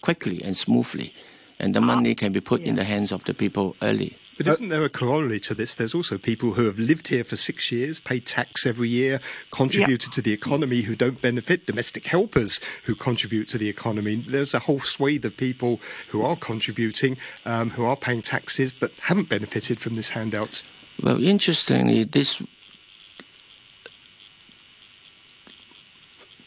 [0.00, 1.12] quickly and smoothly
[1.58, 2.68] and the money can be put yeah.
[2.68, 4.16] in the hands of the people early.
[4.36, 5.74] But isn't there a corollary to this?
[5.74, 9.20] There's also people who have lived here for six years, pay tax every year,
[9.52, 14.24] contributed to the economy who don't benefit, domestic helpers who contribute to the economy.
[14.28, 18.92] There's a whole swathe of people who are contributing, um, who are paying taxes, but
[19.02, 20.62] haven't benefited from this handout.
[21.00, 22.42] Well, interestingly, this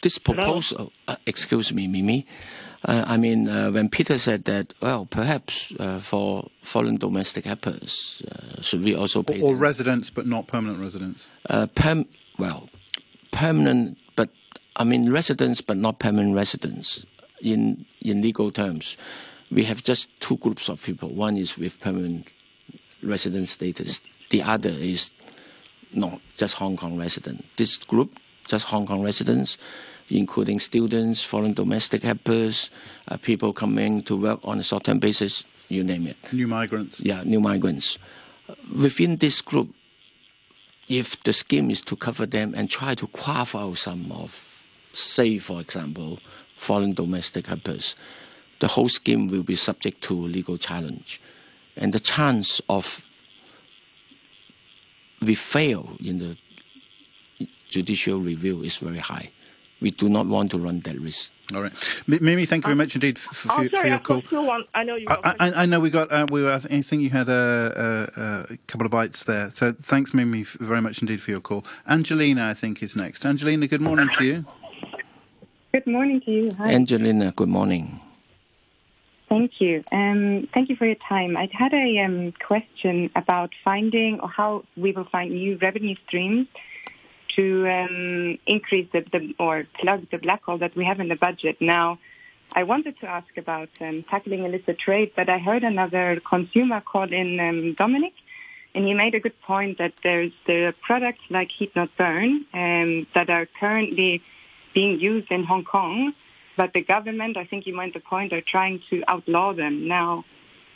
[0.01, 5.05] this proposal, uh, excuse me, Mimi, uh, I mean, uh, when Peter said that, well,
[5.05, 10.25] perhaps uh, for foreign domestic helpers, uh, should we also pay or, or residents but
[10.25, 11.29] not permanent residents?
[11.49, 12.07] Uh, perm-
[12.39, 12.69] well,
[13.31, 14.29] permanent, but
[14.77, 17.05] I mean residents but not permanent residents.
[17.41, 18.95] In in legal terms,
[19.51, 21.09] we have just two groups of people.
[21.09, 22.29] One is with permanent
[23.03, 23.99] resident status.
[24.29, 25.11] The other is
[25.93, 27.45] not just Hong Kong resident.
[27.57, 29.57] This group, just Hong Kong residents
[30.09, 32.69] including students, foreign domestic helpers,
[33.09, 36.17] uh, people coming to work on a short-term basis, you name it.
[36.31, 37.01] New migrants.
[37.01, 37.97] Yeah, new migrants.
[38.73, 39.73] Within this group,
[40.87, 45.37] if the scheme is to cover them and try to carve out some of, say,
[45.37, 46.19] for example,
[46.55, 47.95] foreign domestic helpers,
[48.59, 51.21] the whole scheme will be subject to legal challenge.
[51.75, 53.03] And the chance of
[55.21, 56.37] we fail in the
[57.67, 59.31] judicial review is very high
[59.79, 61.31] we do not want to run that risk.
[61.55, 64.21] All right, Mimi, thank you very much indeed for, for, oh, sorry, for your call.
[64.43, 64.65] One.
[64.75, 65.05] I know you.
[65.07, 66.11] I, I, I, know we got.
[66.11, 68.09] Uh, we were, I think you had a,
[68.49, 69.49] a, a, couple of bites there.
[69.51, 71.65] So thanks, Mimi, very much indeed for your call.
[71.87, 73.25] Angelina, I think, is next.
[73.25, 74.45] Angelina, good morning to you.
[75.71, 76.53] Good morning to you.
[76.55, 76.73] Hi.
[76.73, 78.01] Angelina, good morning.
[79.29, 79.83] Thank you.
[79.91, 81.37] Um, thank you for your time.
[81.37, 86.47] I had a um, question about finding or how we will find new revenue streams
[87.37, 91.15] to um, increase the, the, or plug the black hole that we have in the
[91.15, 91.55] budget.
[91.61, 91.99] Now,
[92.51, 97.11] I wanted to ask about um, tackling illicit trade, but I heard another consumer call
[97.13, 98.13] in um, Dominic,
[98.73, 102.45] and he made a good point that there's there are products like Heat Not Burn
[102.53, 104.21] um, that are currently
[104.73, 106.13] being used in Hong Kong,
[106.55, 110.25] but the government, I think you made the point, are trying to outlaw them now.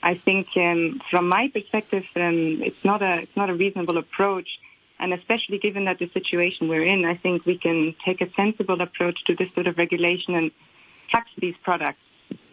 [0.03, 4.49] I think um, from my perspective, um, it's not a it's not a reasonable approach
[5.01, 8.79] and especially given that the situation we're in, I think we can take a sensible
[8.79, 10.51] approach to this sort of regulation and
[11.09, 11.99] tax these products.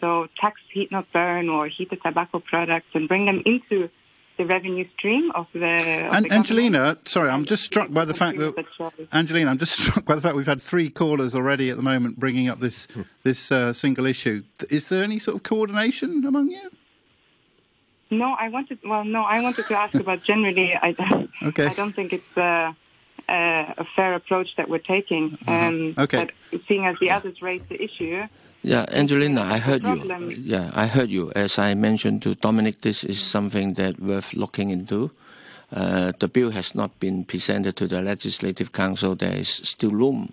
[0.01, 3.91] So tax heat not burn or heated tobacco products and bring them into
[4.39, 6.07] the revenue stream of the.
[6.07, 8.55] Of and the Angelina, sorry, I'm just struck by the fact that
[9.13, 12.19] Angelina, I'm just struck by the fact we've had three callers already at the moment
[12.19, 12.89] bringing up this
[13.25, 14.43] this uh, single issue.
[14.71, 16.71] Is there any sort of coordination among you?
[18.11, 18.79] No, I wanted.
[18.85, 20.75] Well, no, I wanted to ask about generally.
[20.75, 20.95] I,
[21.43, 21.67] okay.
[21.67, 22.75] I don't think it's a,
[23.29, 25.33] a, a fair approach that we're taking.
[25.33, 25.51] Mm-hmm.
[25.51, 26.31] Um, okay.
[26.51, 28.25] But seeing as the others raised the issue.
[28.63, 30.35] Yeah, Angelina, I heard you.
[30.43, 31.31] Yeah, I heard you.
[31.37, 35.13] As I mentioned to Dominic, this is something that worth looking into.
[35.71, 39.15] Uh, the bill has not been presented to the Legislative Council.
[39.15, 40.33] There is still room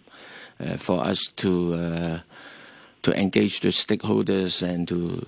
[0.60, 2.20] uh, for us to uh,
[3.04, 5.22] to engage the stakeholders and to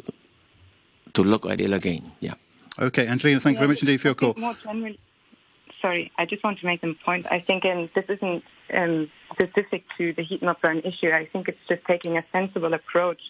[1.17, 2.03] to look at it again.
[2.19, 2.35] Yeah.
[2.79, 4.33] Okay, Angelina, thank you very much indeed for your call.
[4.37, 4.99] More generally,
[5.81, 7.25] sorry, I just want to make a point.
[7.37, 11.09] I think um, this isn't um, specific to the heat not burn issue.
[11.09, 13.21] I think it's just taking a sensible approach,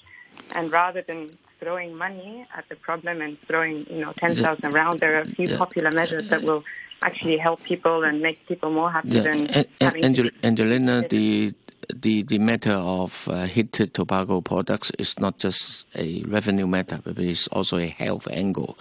[0.56, 1.30] and rather than
[1.62, 5.32] throwing money at the problem and throwing you know ten thousand around, there are a
[5.38, 5.58] few Yeah.
[5.58, 6.64] popular measures that will
[7.10, 10.96] actually help people and make people more happy Yeah, than A- A- having Angel- Angelina,
[11.08, 11.54] the
[11.94, 17.18] the the matter of uh, heated tobacco products is not just a revenue matter, but
[17.20, 18.78] it's also a health angle.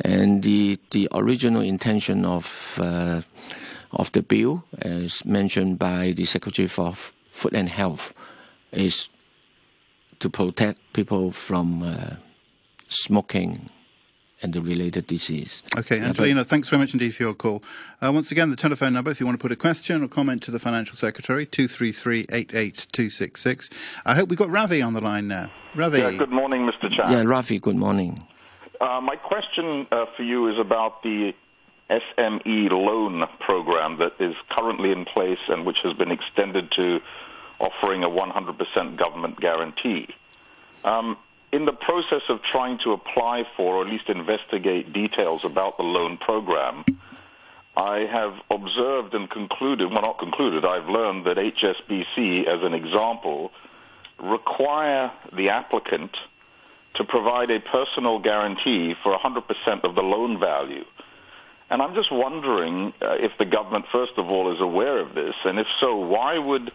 [0.00, 3.22] And the the original intention of uh,
[3.92, 6.94] of the bill, as mentioned by the Secretary for
[7.30, 8.14] Food and Health,
[8.72, 9.08] is
[10.18, 12.16] to protect people from uh,
[12.88, 13.70] smoking
[14.42, 15.62] and the related disease.
[15.76, 17.62] Okay, Yeah, Angelina, thanks very much indeed for your call.
[18.02, 20.42] Uh, once again, the telephone number, if you want to put a question or comment
[20.44, 23.70] to the Financial Secretary, 233-88266.
[24.04, 25.50] I hope we've got Ravi on the line now.
[25.74, 25.98] Ravi.
[25.98, 26.90] Yeah, good morning, Mr.
[26.90, 27.12] Chan.
[27.12, 28.24] Yeah, Ravi, good morning.
[28.80, 31.34] Uh, my question uh, for you is about the
[31.90, 37.00] SME loan program that is currently in place and which has been extended to
[37.58, 40.06] offering a 100% government guarantee.
[40.84, 41.16] Um,
[41.52, 45.82] in the process of trying to apply for or at least investigate details about the
[45.82, 46.84] loan program,
[47.76, 53.52] I have observed and concluded, well not concluded, I've learned that HSBC, as an example,
[54.18, 56.16] require the applicant
[56.94, 60.84] to provide a personal guarantee for 100% of the loan value.
[61.70, 65.34] And I'm just wondering uh, if the government, first of all, is aware of this,
[65.44, 66.72] and if so, why would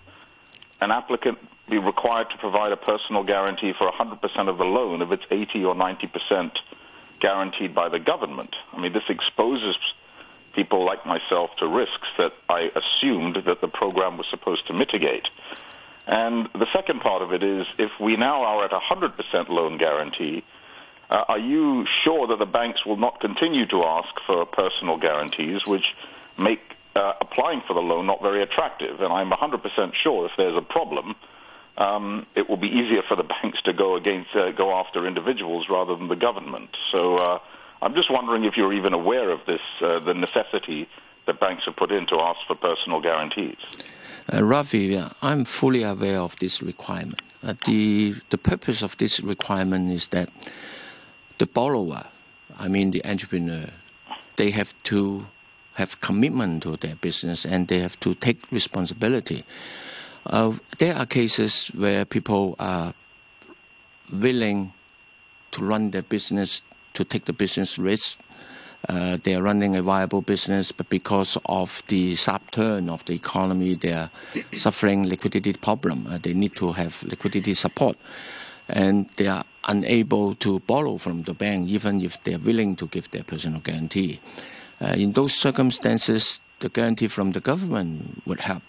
[0.83, 5.11] an applicant be required to provide a personal guarantee for 100% of the loan if
[5.11, 6.51] it's 80 or 90%
[7.19, 8.55] guaranteed by the government?
[8.73, 9.77] I mean, this exposes
[10.53, 15.29] people like myself to risks that I assumed that the program was supposed to mitigate.
[16.05, 20.43] And the second part of it is if we now are at 100% loan guarantee,
[21.09, 25.65] uh, are you sure that the banks will not continue to ask for personal guarantees,
[25.65, 25.95] which
[26.37, 29.01] make uh, applying for the loan not very attractive?
[29.01, 31.15] And I'm 100% sure if there's a problem,
[31.77, 35.67] um, it will be easier for the banks to go against uh, go after individuals
[35.69, 36.75] rather than the government.
[36.89, 37.39] So uh,
[37.81, 40.87] I'm just wondering if you're even aware of this, uh, the necessity
[41.25, 43.57] that banks have put in to ask for personal guarantees.
[44.31, 47.21] Uh, Ravi, yeah, I'm fully aware of this requirement.
[47.43, 50.29] Uh, the the purpose of this requirement is that
[51.39, 52.05] the borrower,
[52.57, 53.69] I mean the entrepreneur,
[54.37, 55.27] they have to
[55.75, 59.43] have commitment to their business and they have to take responsibility.
[60.25, 62.93] Uh, there are cases where people are
[64.11, 64.73] willing
[65.51, 66.61] to run their business,
[66.93, 68.19] to take the business risk.
[68.89, 73.13] Uh, they are running a viable business, but because of the sharp turn of the
[73.13, 74.09] economy, they are
[74.55, 76.05] suffering liquidity problem.
[76.09, 77.97] Uh, they need to have liquidity support,
[78.67, 82.87] and they are unable to borrow from the bank, even if they are willing to
[82.87, 84.19] give their personal guarantee.
[84.83, 88.63] Uh, in those circumstances, the guarantee from the government would help.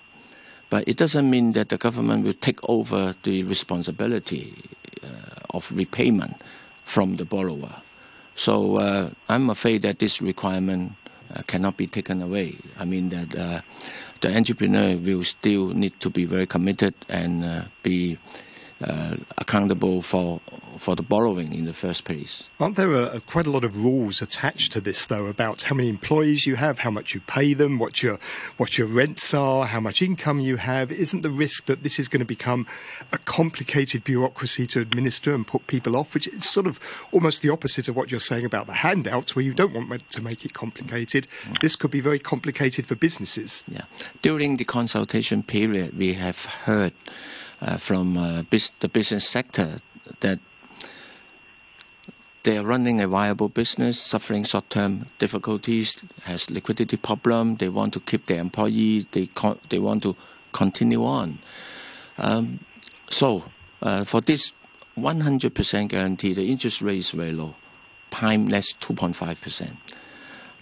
[0.70, 4.54] But it doesn't mean that the government will take over the responsibility
[5.02, 6.36] uh, of repayment
[6.84, 7.82] from the borrower.
[8.34, 10.92] So uh, I'm afraid that this requirement
[11.34, 12.58] uh, cannot be taken away.
[12.78, 13.60] I mean that uh,
[14.20, 18.18] the entrepreneur will still need to be very committed and uh, be
[18.82, 20.40] uh, accountable for
[20.78, 22.48] for the borrowing in the first place.
[22.58, 25.74] Aren't there a, a, quite a lot of rules attached to this, though, about how
[25.76, 28.18] many employees you have, how much you pay them, what your
[28.56, 30.90] what your rents are, how much income you have?
[30.90, 32.66] Isn't the risk that this is going to become
[33.12, 36.12] a complicated bureaucracy to administer and put people off?
[36.12, 36.80] Which is sort of
[37.12, 40.22] almost the opposite of what you're saying about the handouts, where you don't want to
[40.22, 41.28] make it complicated.
[41.60, 43.62] This could be very complicated for businesses.
[43.68, 43.82] Yeah.
[44.22, 46.92] During the consultation period, we have heard
[47.78, 48.42] from uh,
[48.80, 49.80] the business sector
[50.20, 50.38] that
[52.44, 57.56] they are running a viable business, suffering short-term difficulties, has liquidity problem.
[57.56, 59.06] They want to keep their employee.
[59.12, 60.14] They want to
[60.52, 61.38] continue on.
[62.18, 62.60] Um,
[63.08, 63.44] so
[63.80, 64.52] uh, for this
[64.98, 67.54] 100% guarantee, the interest rate is very low,
[68.10, 69.76] prime less 2.5%.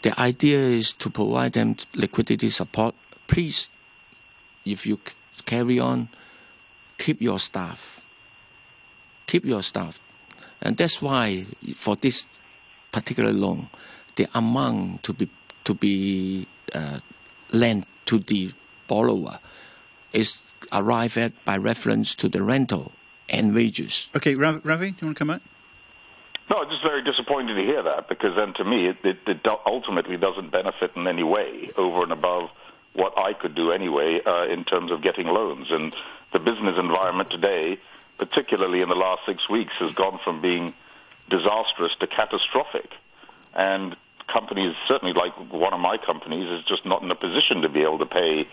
[0.02, 2.94] The idea is to provide them liquidity support.
[3.26, 3.68] Please,
[4.64, 5.00] if you
[5.46, 6.08] carry on,
[7.02, 8.00] keep your staff.
[9.26, 9.98] Keep your staff.
[10.60, 12.26] And that's why for this
[12.92, 13.68] particular loan,
[14.14, 15.28] the amount to be
[15.64, 17.00] to be uh,
[17.52, 18.52] lent to the
[18.86, 19.38] borrower
[20.12, 20.38] is
[20.72, 22.92] arrived at by reference to the rental
[23.28, 24.08] and wages.
[24.14, 25.42] Okay, Ravi, Ravi do you want to come back?
[26.50, 29.46] No, I'm just very disappointed to hear that because then to me it, it, it
[29.66, 32.50] ultimately doesn't benefit in any way over and above
[32.94, 35.70] what I could do anyway uh, in terms of getting loans.
[35.70, 35.94] And
[36.32, 37.78] the business environment today,
[38.18, 40.74] particularly in the last six weeks, has gone from being
[41.28, 42.90] disastrous to catastrophic.
[43.54, 43.96] And
[44.32, 47.82] companies, certainly like one of my companies, is just not in a position to be
[47.82, 48.46] able to pay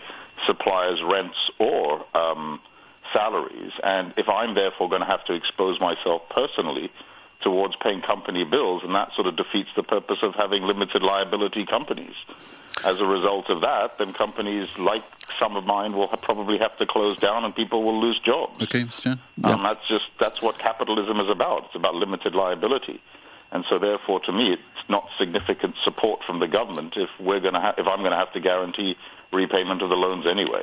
[0.46, 2.60] suppliers rents or um,
[3.12, 3.72] salaries.
[3.82, 6.90] And if I'm therefore going to have to expose myself personally
[7.42, 11.66] towards paying company bills, and that sort of defeats the purpose of having limited liability
[11.66, 12.14] companies.
[12.84, 15.02] As a result of that, then companies like
[15.38, 18.62] some of mine will probably have to close down, and people will lose jobs.
[18.62, 19.02] Okay, Mr.
[19.02, 19.20] Chan.
[19.44, 21.66] Um, that's just that's what capitalism is about.
[21.66, 23.00] It's about limited liability.
[23.52, 27.54] And so, therefore, to me, it's not significant support from the government if we're going
[27.54, 28.96] to ha- if I'm going to have to guarantee
[29.32, 30.62] repayment of the loans anyway.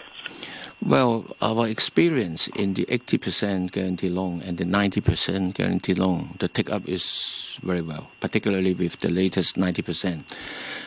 [0.86, 6.69] Well, our experience in the 80% guarantee loan and the 90% guarantee loan, the take
[6.69, 10.23] up is very well, particularly with the latest 90%.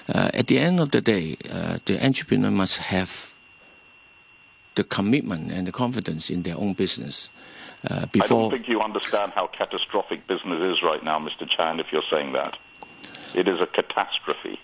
[0.09, 3.35] Uh, at the end of the day, uh, the entrepreneur must have
[4.77, 7.29] the commitment and the confidence in their own business.
[7.91, 11.49] Uh, before I don't think you understand how catastrophic business is right now, Mr.
[11.49, 12.57] Chan, if you're saying that.
[13.35, 14.61] It is a catastrophe.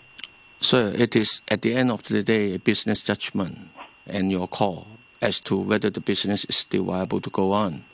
[0.60, 3.58] Sir, it is at the end of the day a business judgment
[4.06, 7.84] and your call as to whether the business is still viable to go on.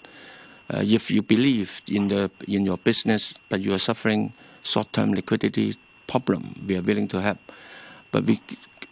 [0.72, 5.74] Uh, if you believe in the in your business, but you are suffering short-term liquidity
[6.06, 7.38] problem, we are willing to help.
[8.10, 8.40] But we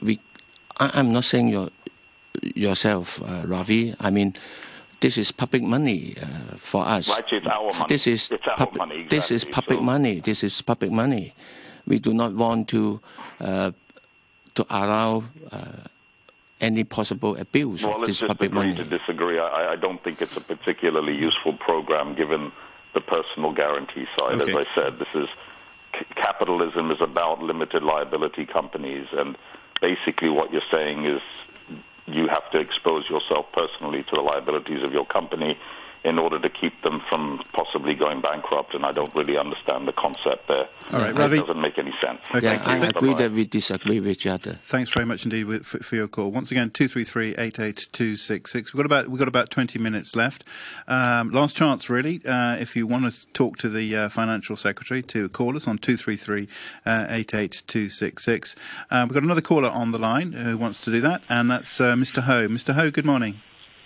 [0.03, 0.21] we
[0.79, 1.71] I, am not saying your
[2.43, 3.95] yourself, uh, Ravi.
[4.01, 4.35] I mean.
[5.01, 7.09] This is public money uh, for us.
[7.09, 7.85] Right, it's our money.
[7.89, 8.97] This is it's our pub- money.
[8.97, 9.17] Exactly.
[9.17, 10.21] This is public money.
[10.21, 11.33] This is public money.
[11.87, 13.01] We do not want to
[13.41, 13.73] uh,
[14.57, 15.89] to allow uh,
[16.61, 18.75] any possible abuse well, of this public money.
[18.75, 19.39] to disagree.
[19.39, 22.53] I, I, don't think it's a particularly useful program given
[22.95, 24.41] the personal guarantee side.
[24.41, 24.51] Okay.
[24.51, 25.29] As I said, this is
[25.99, 29.37] c- capitalism is about limited liability companies, and
[29.81, 31.23] basically what you're saying is
[32.07, 35.59] you have to expose yourself personally to the liabilities of your company
[36.03, 38.75] in order to keep them from possibly going bankrupt.
[38.75, 40.67] And I don't really understand the concept there.
[40.93, 41.39] All right, it Ravi.
[41.39, 42.21] doesn't make any sense.
[42.35, 42.47] Okay.
[42.47, 43.23] Yeah, I agree Bye-bye.
[43.23, 44.53] that we disagree with each other.
[44.53, 46.31] Thanks very much indeed with, for, for your call.
[46.31, 48.73] Once again, two three three eight eight two six six.
[48.73, 50.45] We've got about we've got about twenty minutes left.
[50.89, 52.21] Um, last chance, really.
[52.25, 55.79] Uh, if you want to talk to the uh, financial secretary, to call us on
[55.79, 56.49] two three three
[56.87, 58.57] eight eight two six six.
[58.91, 61.81] Uh, We've got another caller on the line who wants to do that, and that's
[61.81, 62.23] uh, Mr.
[62.23, 62.49] Ho.
[62.49, 62.75] Mr.
[62.75, 63.41] Ho, good morning.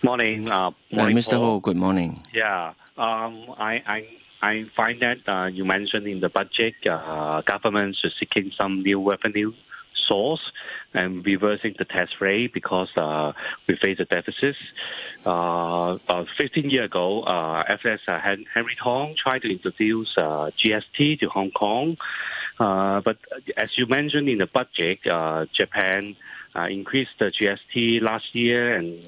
[0.05, 1.39] Morning, uh, Uh, morning Mr.
[1.41, 2.21] Ho, good morning.
[2.35, 3.99] Yeah, um, I, I
[4.43, 9.01] I find that uh, you mentioned in the budget, uh, government is seeking some new
[9.01, 9.55] revenue
[9.97, 10.53] source
[10.93, 13.33] and reversing the tax rate because uh,
[13.67, 14.57] we face a deficit.
[15.25, 21.21] Uh, uh, 15 years ago, uh, FS uh, Henry Tong tried to introduce uh, GST
[21.21, 21.97] to Hong Kong,
[22.59, 23.19] uh, but
[23.57, 26.17] as you mentioned in the budget, uh, Japan
[26.57, 29.01] uh, increased the GST last year and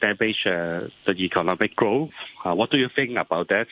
[0.00, 2.10] damaged uh, the economic growth.
[2.44, 3.66] Uh, what do you think about that?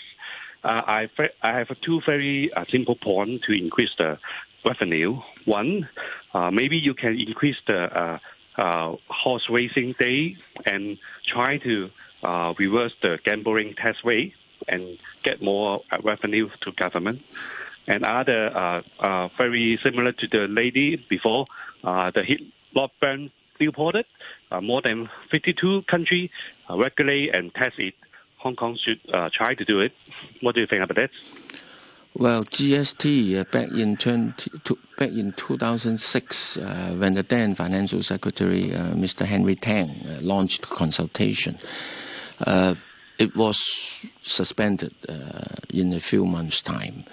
[0.63, 1.09] Uh, I,
[1.43, 4.19] have two very uh, simple points to increase the
[4.65, 5.21] revenue.
[5.47, 5.89] One,
[6.35, 8.19] uh, maybe you can increase the uh,
[8.59, 10.37] uh, horse racing day
[10.67, 11.91] and try to
[12.23, 14.35] uh, reverse the gambling tax rate
[14.69, 17.23] and get more revenue to government.
[17.87, 18.83] And other
[19.39, 21.47] very similar to the lady before,
[21.83, 22.43] the hit
[22.77, 24.05] lockdown reported,
[24.61, 26.31] more than 52 countries
[26.69, 27.95] regulate and tax it.
[28.41, 29.93] Hong Kong should uh, try to do it.
[30.41, 31.11] What do you think about that?
[32.15, 38.03] Well, GST uh, back in 20, to, back in 2006, uh, when the then Financial
[38.03, 39.27] Secretary, uh, Mr.
[39.27, 41.59] Henry Tang, uh, launched consultation,
[42.47, 42.75] uh,
[43.19, 44.95] it was suspended
[45.69, 47.05] in a few months' time.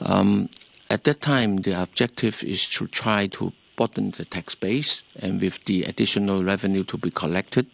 [0.00, 0.50] Um,
[0.90, 5.64] at that time, the objective is to try to broaden the tax base, and with
[5.64, 7.66] the additional revenue to be collected,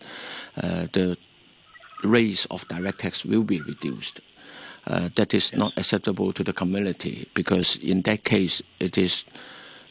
[0.54, 1.18] the
[2.04, 4.20] rates of direct tax will be reduced.
[4.86, 9.24] Uh, that is not acceptable to the community because in that case it is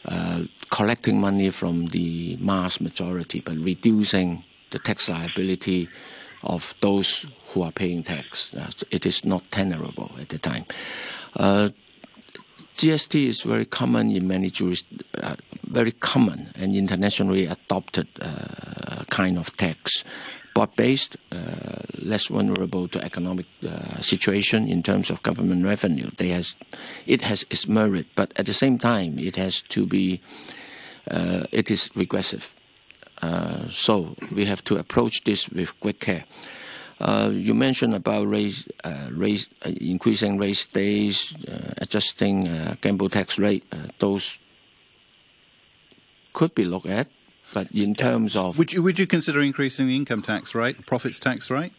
[0.04, 5.88] uh, collecting money from the mass majority but reducing the tax liability
[6.42, 8.52] of those who are paying tax.
[8.54, 10.64] Uh, it is not tenable at the time.
[11.36, 11.70] Uh,
[12.76, 14.82] GST is very common in many juris,
[15.22, 15.36] uh,
[15.68, 20.04] very common and internationally adopted uh, kind of tax,
[20.54, 26.10] but based uh, less vulnerable to economic uh, situation in terms of government revenue.
[26.16, 26.56] They has,
[27.06, 30.20] it has its merit, but at the same time, it has to be,
[31.10, 32.54] uh, it is regressive.
[33.70, 36.24] So we have to approach this with great care.
[37.00, 41.34] Uh, you mentioned about raise, uh, raise, uh, increasing raise days,
[41.78, 42.48] adjusting
[42.80, 43.64] gamble tax rate.
[43.98, 44.38] Those
[46.32, 47.08] could be looked at,
[47.52, 51.18] but in terms of Would you would you consider increasing the income tax rate, profits
[51.18, 51.72] tax rate?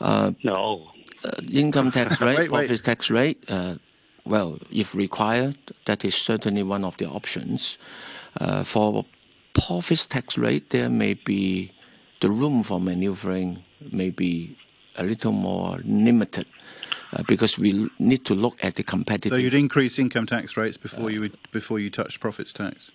[0.00, 0.90] No.
[1.24, 2.84] uh, income tax rate, Wait, wait.
[2.84, 3.76] tax rate, uh,
[4.24, 5.56] well, if required,
[5.86, 7.78] that is certainly one of the options.
[8.40, 9.04] Uh, for
[9.52, 11.72] profits tax rate, there may be
[12.20, 13.62] the room for maneuvering
[13.92, 14.56] may be
[14.96, 16.46] a little more limited.
[17.12, 19.30] Uh, because we need to look at the competitive.
[19.30, 22.90] So you'd increase income tax rates before you would, before you touch profits tax.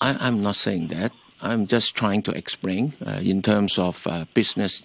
[0.00, 1.12] I, am not saying that.
[1.42, 4.82] I'm just trying to explain uh, in terms of uh, business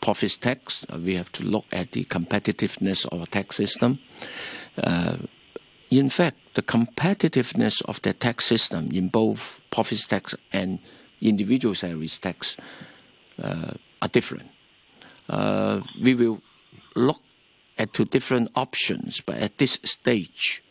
[0.00, 0.84] profits tax.
[0.92, 3.98] Uh, we have to look at the competitiveness of a tax system.
[5.90, 10.78] In fact, the competitiveness of the tax system in both profits tax and
[11.20, 12.56] individual salaries tax
[13.38, 14.50] are different.
[16.00, 16.40] we will
[16.96, 17.20] look
[17.78, 20.62] at two different options, but at this stage,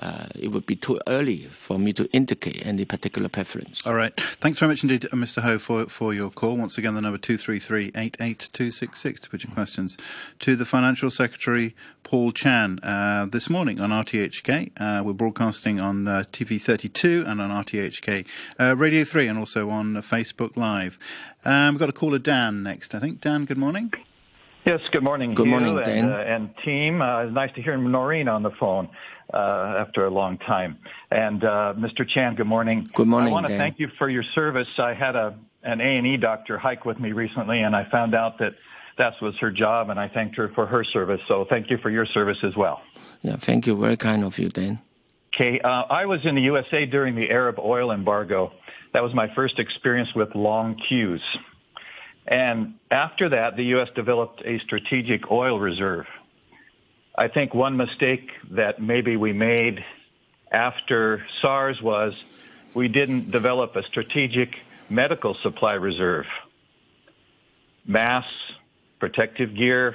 [0.00, 3.86] uh, it would be too early for me to indicate any particular preference.
[3.86, 4.12] All right.
[4.16, 5.42] Thanks very much indeed, uh, Mr.
[5.42, 6.56] Ho, for, for your call.
[6.56, 9.96] Once again, the number 233-88266 to put your questions
[10.40, 12.80] to the Financial Secretary, Paul Chan.
[12.82, 18.26] Uh, this morning on RTHK, uh, we're broadcasting on uh, TV32 and on RTHK
[18.58, 20.98] uh, Radio 3 and also on Facebook Live.
[21.44, 23.20] Um, we've got a caller, Dan, next, I think.
[23.20, 23.92] Dan, good morning.
[24.64, 25.34] Yes, good morning.
[25.34, 26.10] Good morning, and, Dan.
[26.10, 27.02] Uh, and team.
[27.02, 28.88] Uh, nice to hear Noreen on the phone
[29.32, 30.78] uh, after a long time.
[31.10, 32.06] And uh, Mr.
[32.08, 32.90] Chan, good morning.
[32.94, 33.30] Good morning.
[33.30, 34.68] I want to thank you for your service.
[34.78, 38.14] I had a an A and E doctor hike with me recently, and I found
[38.14, 38.54] out that
[38.98, 41.20] that was her job, and I thanked her for her service.
[41.26, 42.82] So thank you for your service as well.
[43.22, 43.76] Yeah, thank you.
[43.76, 44.80] Very kind of you, Dan.
[45.34, 48.52] Okay, uh, I was in the USA during the Arab oil embargo.
[48.92, 51.22] That was my first experience with long queues.
[52.26, 53.88] And after that, the U.S.
[53.94, 56.06] developed a strategic oil reserve.
[57.16, 59.84] I think one mistake that maybe we made
[60.50, 62.24] after SARS was
[62.74, 64.56] we didn't develop a strategic
[64.88, 66.26] medical supply reserve.
[67.86, 68.32] Masks,
[68.98, 69.94] protective gear,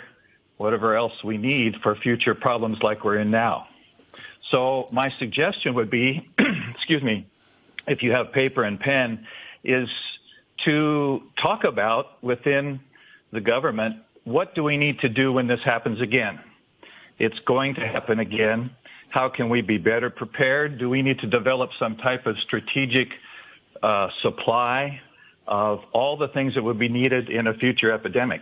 [0.55, 3.67] whatever else we need for future problems like we're in now.
[4.49, 6.25] So my suggestion would be,
[6.73, 7.27] excuse me,
[7.85, 9.27] if you have paper and pen,
[9.63, 9.89] is
[10.63, 12.79] to talk about within
[13.31, 16.39] the government what do we need to do when this happens again?
[17.19, 18.71] It's going to happen again.
[19.09, 20.77] How can we be better prepared?
[20.77, 23.09] Do we need to develop some type of strategic
[23.83, 25.01] uh, supply
[25.47, 28.41] of all the things that would be needed in a future epidemic?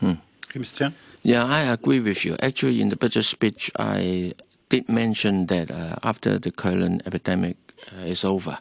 [0.00, 0.14] Hmm.
[0.52, 0.76] Mr.
[0.76, 0.94] Chan?
[1.22, 2.36] Yeah, I agree with you.
[2.42, 4.34] Actually, in the budget speech, I
[4.68, 7.56] did mention that uh, after the current epidemic
[7.96, 8.58] uh, is over,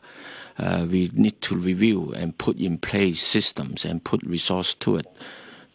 [0.58, 5.08] uh, we need to review and put in place systems and put resource to it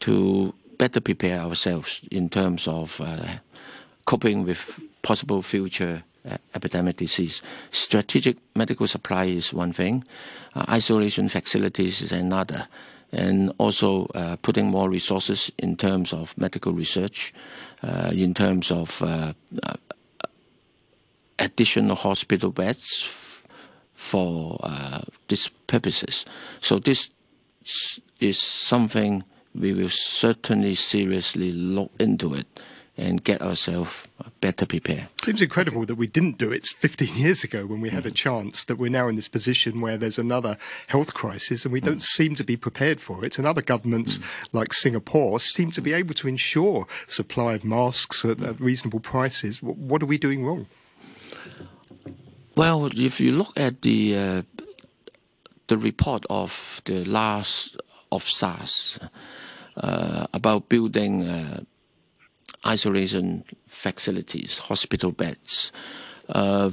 [0.00, 3.38] to better prepare ourselves in terms of uh,
[4.04, 7.42] coping with possible future uh, epidemic disease.
[7.70, 10.04] Strategic medical supply is one thing,
[10.54, 12.68] uh, isolation facilities is another,
[13.12, 14.06] and also
[14.42, 17.32] putting more resources in terms of medical research,
[18.12, 19.02] in terms of
[21.38, 23.34] additional hospital beds
[23.94, 24.60] for
[25.28, 26.26] these purposes.
[26.60, 27.08] So this
[28.20, 29.24] is something
[29.58, 32.46] we will certainly seriously look into it
[32.98, 34.08] and get ourselves
[34.40, 35.06] better prepared.
[35.22, 38.64] Seems incredible that we didn't do it 15 years ago when we had a chance,
[38.64, 40.56] that we're now in this position where there's another
[40.88, 42.02] health crisis and we don't mm.
[42.02, 43.38] seem to be prepared for it.
[43.38, 44.48] And other governments mm.
[44.52, 49.62] like Singapore seem to be able to ensure supply of masks at, at reasonable prices.
[49.62, 50.66] What are we doing wrong?
[52.56, 54.42] Well, if you look at the uh,
[55.68, 57.76] the report of the last
[58.10, 58.98] of SARS
[60.32, 61.60] about building uh,
[62.66, 65.72] isolation facilities, hospital beds,
[66.30, 66.70] uh,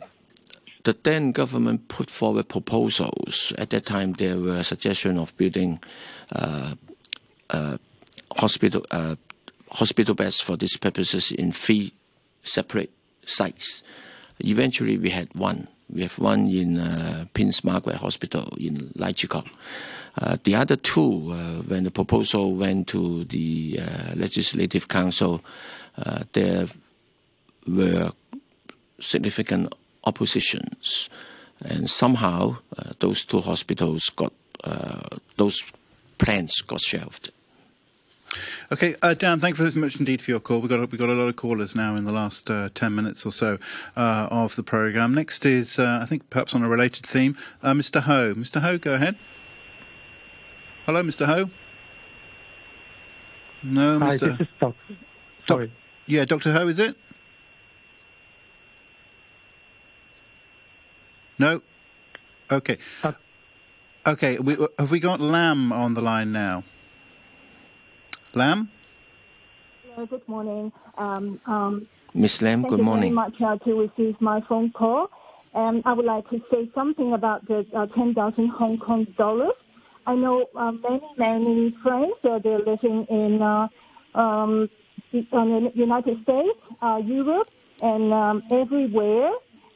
[0.84, 3.54] the then government put forward proposals.
[3.58, 5.80] At that time, there were suggestions of building
[6.32, 6.76] uh,
[7.50, 7.78] uh,
[8.38, 8.86] hospital
[9.72, 11.92] hospital beds for these purposes in three
[12.44, 12.92] separate
[13.26, 13.84] sites.
[14.40, 19.28] Eventually, we had one we have one in uh, Prince Margaret Hospital in Lai Chi
[19.28, 19.46] Kok.
[19.46, 19.50] Uh,
[20.44, 25.44] the other two, uh, when the proposal went to the uh, Legislative Council,
[25.98, 26.68] uh, there
[27.68, 28.12] were
[29.00, 31.10] significant oppositions,
[31.64, 34.34] and somehow uh, those two hospitals got
[35.38, 35.62] those
[36.18, 37.32] plans got shelved.
[38.72, 40.60] Okay, uh, Dan, thank you very much indeed for your call.
[40.60, 43.26] We've got, we've got a lot of callers now in the last uh, 10 minutes
[43.26, 43.60] or so
[43.96, 45.14] uh, of the programme.
[45.14, 48.02] Next is, uh, I think, perhaps on a related theme, uh, Mr.
[48.02, 48.34] Ho.
[48.34, 48.62] Mr.
[48.62, 49.18] Ho, go ahead.
[50.86, 51.26] Hello, Mr.
[51.26, 51.50] Ho.
[53.64, 54.38] No, Hi, Mr.
[54.38, 54.76] this is Doc-
[55.48, 55.68] Sorry.
[55.68, 55.76] Doc-
[56.08, 56.54] yeah, Dr.
[56.54, 56.96] Ho, is it?
[61.40, 61.62] No?
[62.52, 62.78] Okay.
[63.04, 63.14] Uh,
[64.08, 66.64] okay, we, have we got Lam on the line now?
[68.34, 68.70] Lam?
[69.96, 70.72] Hello, good morning.
[70.98, 72.42] Um, um, Ms.
[72.42, 73.16] Lam, Thank good you morning.
[73.16, 75.08] very much uh, to receive my phone call.
[75.54, 79.54] And I would like to say something about the uh, 10,000 Hong Kong dollars.
[80.06, 83.68] I know uh, many, many friends, uh, they're living in uh,
[84.14, 84.70] um,
[85.12, 87.50] the United States, uh, Europe,
[87.82, 89.32] and um, everywhere.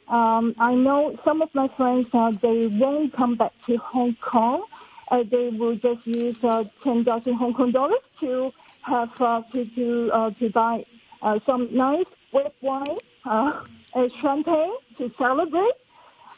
[0.08, 4.64] Um, I know some of my friends, uh, they won't come back to Hong Kong.
[5.10, 8.52] Uh, they will just use uh, 10,000 Hong Kong dollars to
[8.82, 10.84] have uh, to to, uh, to buy
[11.22, 13.64] uh, some nice red wine, uh,
[13.94, 15.74] and champagne to celebrate.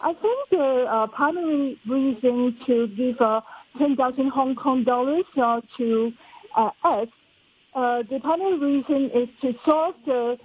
[0.01, 3.41] I think the uh, primary reason to give uh,
[3.79, 6.13] 10,000 Hong Kong dollars uh, to
[6.57, 7.09] uh, us,
[7.75, 10.39] uh, the primary reason is to solve the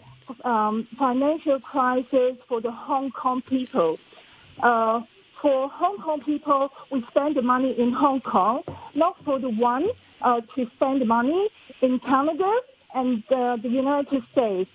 [0.44, 4.00] um, financial crisis for the Hong Kong people.
[4.62, 5.02] Uh,
[5.42, 8.64] for Hong Kong people, we spend the money in Hong Kong,
[8.96, 9.88] not for the one
[10.22, 11.50] uh, to spend the money
[11.82, 12.52] in Canada
[12.96, 14.70] and uh, the United States.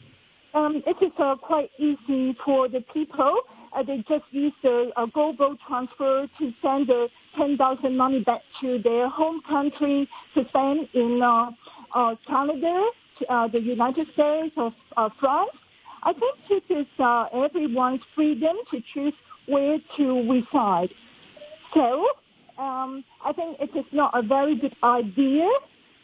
[0.55, 3.41] Um, it is uh, quite easy for the people.
[3.75, 8.79] Uh, they just use the uh, global transfer to send the 10,000 money back to
[8.79, 11.51] their home country to spend in uh,
[11.95, 12.91] uh, Canada,
[13.29, 15.51] uh, the United States, or uh, France.
[16.03, 19.14] I think it is uh, everyone's freedom to choose
[19.47, 20.91] where to reside.
[21.73, 22.07] So
[22.59, 25.49] um, I think it is not a very good idea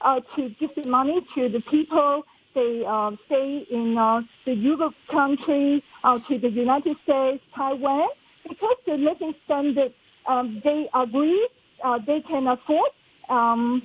[0.00, 2.24] uh, to give the money to the people
[2.54, 8.08] they uh, stay in uh, the Europe country, uh, to the United States, Taiwan,
[8.48, 9.92] because the living standard
[10.26, 11.48] um, they agree
[11.84, 12.90] uh, they can afford.
[13.28, 13.82] Um,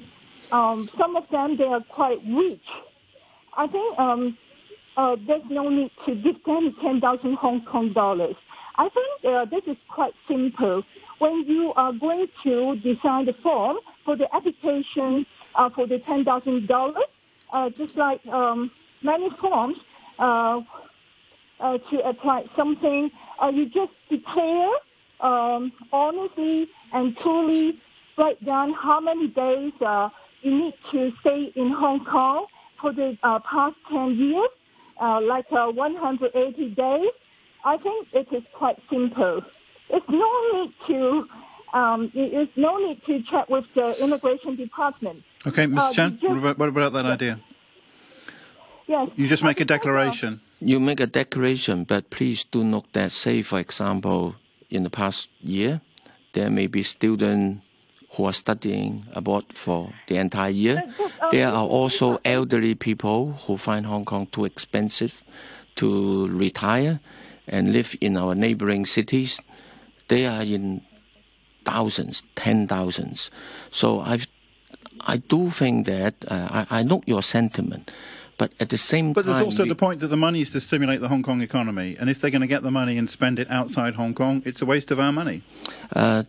[0.51, 2.61] um, some of them they are quite rich.
[3.57, 4.38] I think um,
[4.97, 8.36] uh, there's no need to give them 10,000 Hong Kong dollars.
[8.76, 10.84] I think uh, this is quite simple.
[11.20, 16.93] When you are going to design the form for the application uh, for the $10,000,
[17.53, 18.71] uh, just like um,
[19.03, 19.77] many forms
[20.19, 20.59] uh,
[21.59, 23.09] uh, to apply something,
[23.41, 24.69] uh, you just declare
[25.21, 27.79] um, honestly and truly
[28.17, 30.09] write down how many days uh,
[30.41, 32.47] you need to stay in Hong Kong
[32.81, 34.49] for the uh, past 10 years,
[35.23, 37.09] like uh, 180 days.
[37.65, 39.41] I think it is quite simple.
[39.89, 41.25] It's no need to
[41.73, 45.23] um, it's no need to check with the immigration department.
[45.45, 45.77] Okay, Mr.
[45.77, 47.39] Uh, Chan, you what about, what about that idea?
[48.87, 49.09] Yes.
[49.15, 50.41] You just make a declaration.
[50.59, 54.35] You make a declaration, but please do note that, say, for example,
[54.69, 55.81] in the past year,
[56.33, 57.63] there may be students
[58.11, 60.83] who are studying abroad for the entire year.
[61.31, 65.23] There are also elderly people who find Hong Kong too expensive
[65.75, 66.99] to retire
[67.47, 69.41] and live in our neighboring cities.
[70.07, 70.81] They are in
[71.65, 73.31] thousands, ten thousands.
[73.71, 74.19] So I,
[75.07, 77.91] I do think that uh, I, I note your sentiment,
[78.37, 80.41] but at the same But time, But there's also we- the point that the money
[80.41, 82.97] is to stimulate the Hong Kong economy, and if they're going to get the money
[82.97, 85.41] and spend it outside Hong Kong, it's a waste of our money.
[85.95, 86.23] Uh,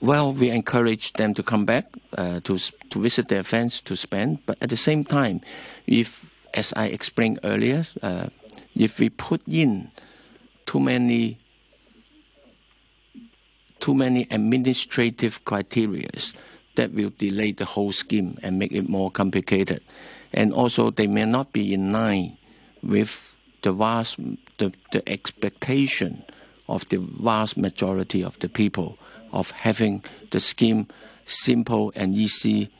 [0.00, 2.56] well, we encourage them to come back uh, to
[2.90, 5.40] to visit their friends to spend, but at the same time,
[5.86, 6.24] if,
[6.54, 8.28] as I explained earlier, uh,
[8.74, 9.90] if we put in
[10.64, 11.36] too many
[13.80, 16.32] too many administrative criterias,
[16.80, 19.82] that will delay the whole scheme and make it more complicated,
[20.32, 22.38] and also they may not be in line
[22.82, 24.16] with the vast
[24.56, 26.24] the, the expectation
[26.70, 28.96] of the vast majority of the people
[29.30, 30.86] of having the scheme
[31.26, 32.70] simple and easy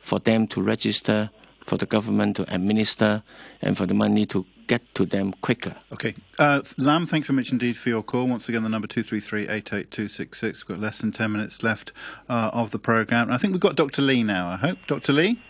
[0.00, 1.30] for them to register,
[1.64, 3.22] for the government to administer,
[3.62, 5.76] and for the money to get to them quicker.
[5.92, 6.14] Okay.
[6.38, 8.26] Uh, Lam, thanks very much indeed for your call.
[8.26, 10.42] Once again, the number 233-88266.
[10.42, 11.92] We've got less than 10 minutes left
[12.28, 13.30] uh, of the programme.
[13.30, 14.02] I think we've got Dr.
[14.02, 14.78] Lee now, I hope.
[14.86, 15.12] Dr.
[15.12, 15.40] Lee?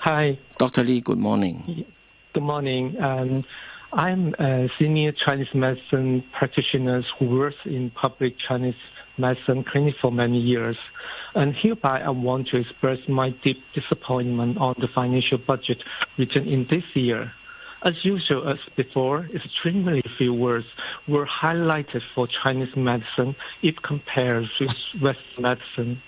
[0.00, 0.38] Hi.
[0.58, 0.82] Dr.
[0.82, 1.84] Lee, good morning.
[2.32, 3.00] Good morning.
[3.00, 3.44] Um,
[3.92, 8.74] I'm a senior Chinese medicine practitioner who works in public Chinese
[9.18, 10.78] medicine clinic for many years.
[11.34, 15.82] And hereby I want to express my deep disappointment on the financial budget
[16.16, 17.32] written in this year.
[17.84, 20.66] As usual as before, extremely few words
[21.08, 24.70] were highlighted for Chinese medicine if compared with
[25.00, 26.02] Western medicine.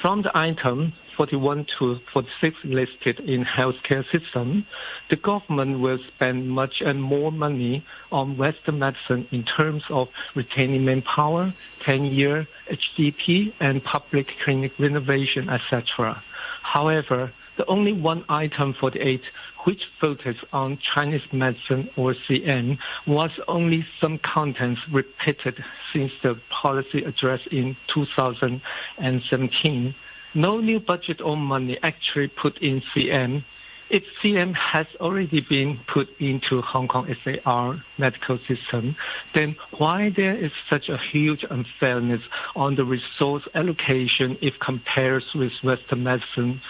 [0.00, 4.64] From the item 41 to 46 listed in healthcare system,
[5.10, 10.86] the government will spend much and more money on Western medicine in terms of retaining
[10.86, 11.52] manpower,
[11.82, 16.22] 10-year HDP, and public clinic renovation, etc.
[16.62, 19.20] However, the only one item 48
[19.64, 27.02] which focused on Chinese medicine or CM was only some contents repeated since the policy
[27.04, 29.94] address in 2017.
[30.34, 33.44] No new budget or money actually put in CM.
[33.90, 38.96] If CM has already been put into Hong Kong SAR medical system,
[39.34, 42.22] then why there is such a huge unfairness
[42.54, 46.60] on the resource allocation if compared with Western medicine?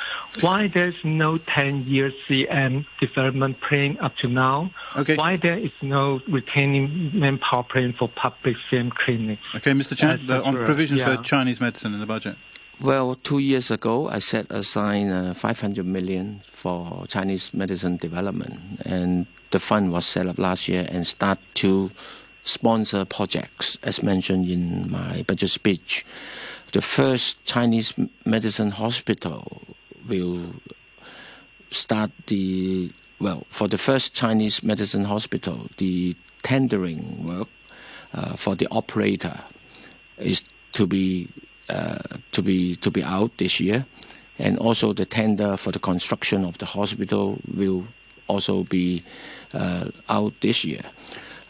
[0.40, 4.70] Why there's no 10-year CM development plan up to now?
[4.96, 5.16] Okay.
[5.16, 9.42] Why there is no retaining manpower plan for public CM clinics?
[9.54, 9.96] Okay, Mr.
[9.96, 11.16] Chan, on provisions Yeah.
[11.16, 12.36] for Chinese medicine in the budget.
[12.80, 19.26] Well, two years ago, I set aside uh, 500 million for Chinese medicine development, and
[19.50, 21.90] the fund was set up last year and start to
[22.44, 26.06] sponsor projects, as mentioned in my budget speech.
[26.70, 29.62] The first Chinese medicine hospital
[30.08, 30.54] will
[31.70, 36.14] start the well for the first Chinese medicine hospital, the
[36.44, 37.48] tendering work
[38.14, 39.40] uh, for the operator
[40.16, 41.28] is to be
[41.68, 43.86] to be to be out this year,
[44.38, 47.86] and also the tender for the construction of the hospital will
[48.28, 49.02] also be
[49.52, 50.82] uh, out this year.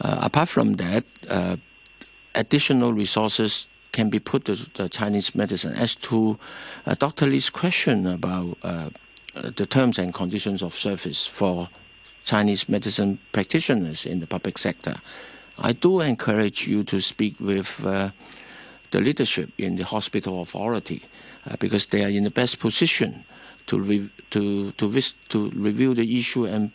[0.01, 1.57] Uh, apart from that, uh,
[2.35, 5.75] additional resources can be put to the Chinese medicine.
[5.75, 6.39] As to
[6.87, 7.27] uh, Dr.
[7.27, 8.91] Lee's question about uh,
[9.35, 11.69] uh, the terms and conditions of service for
[12.25, 14.97] Chinese medicine practitioners in the public sector,
[15.59, 18.11] I do encourage you to speak with uh,
[18.91, 21.03] the leadership in the hospital authority
[21.51, 23.25] uh, because they are in the best position
[23.67, 26.71] to re- to to, vis- to review the issue and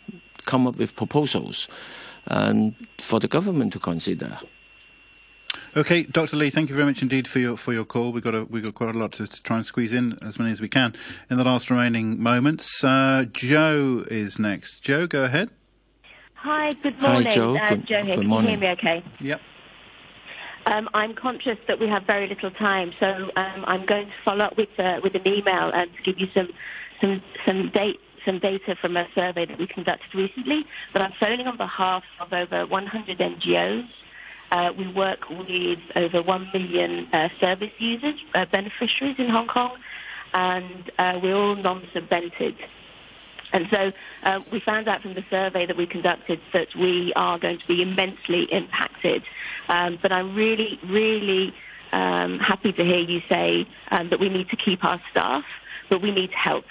[0.46, 1.68] come up with proposals
[2.28, 4.38] um, for the government to consider.
[5.76, 6.36] Okay, Dr.
[6.36, 8.12] Lee, thank you very much indeed for your for your call.
[8.12, 10.38] We've got a, we've got quite a lot to, to try and squeeze in as
[10.38, 10.94] many as we can
[11.30, 12.82] in the last remaining moments.
[12.84, 14.80] Uh, Joe is next.
[14.82, 15.50] Joe, go ahead.
[16.34, 17.00] Hi, good morning.
[17.00, 17.32] Hi, morning.
[17.32, 17.56] Joe.
[17.56, 18.16] Uh, Good- Joe here.
[18.16, 19.02] good Can you hear me okay?
[19.20, 19.40] Yep.
[20.66, 24.46] Um, I'm conscious that we have very little time, so um, I'm going to follow
[24.46, 26.48] up with uh, with an email and give you some
[27.00, 27.70] some some
[28.24, 30.64] some data from a survey that we conducted recently.
[30.92, 33.86] But I'm phoning on behalf of over 100 NGOs.
[34.50, 39.76] Uh, we work with over 1 million uh, service users, uh, beneficiaries in Hong Kong,
[40.32, 42.54] and uh, we're all non-subvented.
[43.54, 43.92] And so
[44.24, 47.66] uh, we found out from the survey that we conducted that we are going to
[47.66, 49.22] be immensely impacted.
[49.68, 51.54] Um, but I'm really, really
[51.92, 55.44] um, happy to hear you say um, that we need to keep our staff,
[55.88, 56.64] but we need help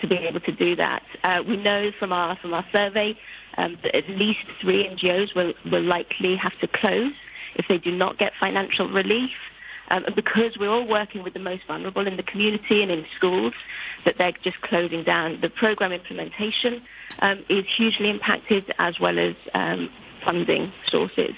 [0.00, 1.02] to be able to do that.
[1.24, 3.18] Uh, we know from our from our survey
[3.56, 7.12] um, that at least three NGOs will, will likely have to close
[7.56, 9.32] if they do not get financial relief.
[9.90, 13.06] Um, and because we're all working with the most vulnerable in the community and in
[13.16, 13.54] schools,
[14.04, 15.40] that they're just closing down.
[15.40, 16.82] The program implementation
[17.20, 19.90] um, is hugely impacted, as well as um,
[20.24, 21.34] funding sources.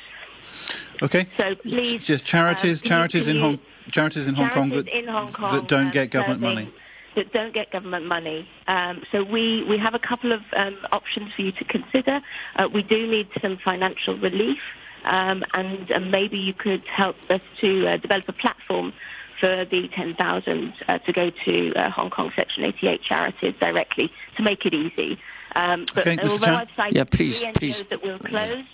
[1.03, 1.27] Okay.
[1.37, 3.59] So please, Just charities, um, charities in Hong
[3.91, 6.73] charities in Hong Kong that in Hong Kong that don't get government money.
[7.17, 8.49] That don't get government money.
[8.69, 12.21] Um, so we, we have a couple of um, options for you to consider.
[12.55, 14.61] Uh, we do need some financial relief,
[15.05, 18.93] um, and uh, maybe you could help us to uh, develop a platform
[19.39, 24.43] for the 10,000 uh, to go to uh, Hong Kong Section 88 charities directly to
[24.43, 25.19] make it easy.
[25.57, 26.31] Um, but Okay, Mr.
[26.31, 26.55] although Chan.
[26.57, 27.83] I've cited Yeah, please, three NGOs please.
[27.85, 28.65] that will close,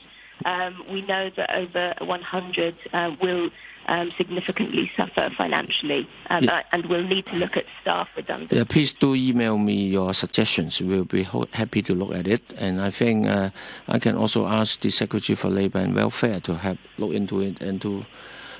[0.44, 3.50] um, we know that over 100 uh, will
[3.88, 6.62] um, significantly suffer financially, um, Yeah.
[6.72, 8.56] and will need to look at staff redundancy.
[8.56, 10.80] Yeah, please do email me your suggestions.
[10.80, 12.42] We'll be ho- happy to look at it.
[12.58, 13.50] And I think uh,
[13.88, 17.60] I can also ask the Secretary for Labour and Welfare to help look into it
[17.62, 18.04] and to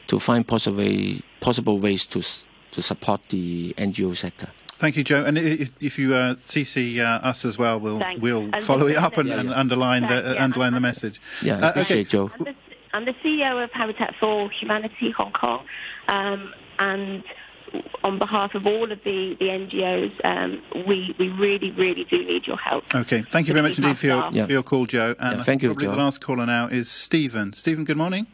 [0.07, 2.23] to find possible possible ways to
[2.73, 4.49] to support the NGO sector.
[4.79, 5.25] Thank you, Joe.
[5.25, 8.21] And if, if you uh, CC uh, us as well, we'll Thanks.
[8.23, 10.45] we'll And follow it up and, to- and underline the uh, yeah.
[10.45, 11.19] underline the message.
[11.43, 11.81] Yeah, I Uh, okay.
[11.81, 12.31] appreciate Joe.
[12.97, 15.67] I'm the, CEO of Habitat for Humanity Hong Kong,
[16.09, 17.23] um, and
[18.03, 22.47] on behalf of all of the, the NGOs, um, we, we really, really do need
[22.47, 22.85] your help.
[22.95, 23.21] Okay.
[23.31, 24.47] Thank you very much indeed for your Yeah.
[24.47, 25.15] for your call, Joe.
[25.19, 25.91] And Yeah, thank you, probably Joe.
[25.93, 27.53] the last caller now is Stephen.
[27.53, 28.29] Stephen, good morning.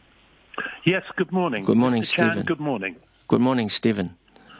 [0.85, 1.65] Yes, good morning.
[1.65, 2.13] Good morning, Mr.
[2.13, 2.45] Chan, Stephen.
[2.45, 2.95] Good morning.
[3.27, 4.15] Good morning, Stephen.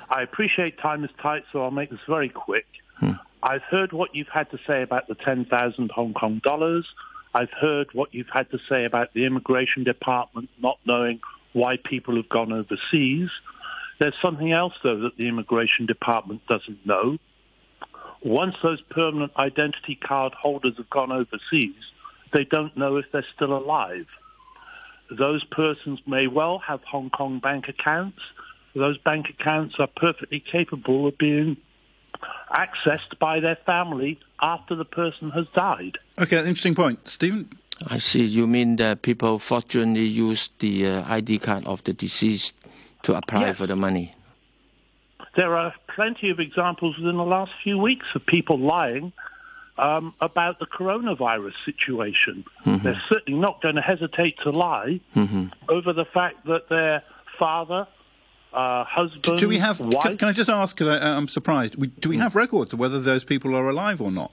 [0.10, 2.66] I appreciate time is tight, so I'll make this very quick.
[2.98, 3.14] Hmm.
[3.42, 6.86] I've heard what you've had to say about the 10,000 Hong Kong dollars.
[7.34, 11.20] I've heard what you've had to say about the immigration department not knowing
[11.54, 13.30] why people have gone overseas.
[14.00, 17.18] There's something else, though, that the immigration department doesn't know.
[18.24, 21.76] Once those permanent identity card holders have gone overseas,
[22.32, 24.08] they don't know if they're still alive.
[25.12, 28.20] Those persons may well have Hong Kong bank accounts.
[28.76, 31.58] Those bank accounts are perfectly capable of being
[32.52, 35.98] accessed by their family after the person has died.
[36.22, 37.50] Okay, interesting point, Stephen.
[37.88, 38.24] I see.
[38.24, 42.54] You mean that people fortunately use the uh, ID card of the deceased
[43.04, 43.58] to apply Yes.
[43.58, 44.14] for the money?
[45.36, 49.12] There are plenty of examples within the last few weeks of people lying
[49.80, 52.46] um, about the coronavirus situation.
[52.66, 52.84] Mm-hmm.
[52.84, 55.52] They're certainly not going to hesitate to lie Mhm.
[55.68, 57.02] over the fact that their
[57.40, 57.88] father,
[58.54, 59.80] uh, husband, Do we have?
[59.80, 60.82] wife, Can, can I just ask?
[60.82, 61.76] I, I'm surprised.
[61.76, 64.32] We, do we have records of whether those people are alive or not?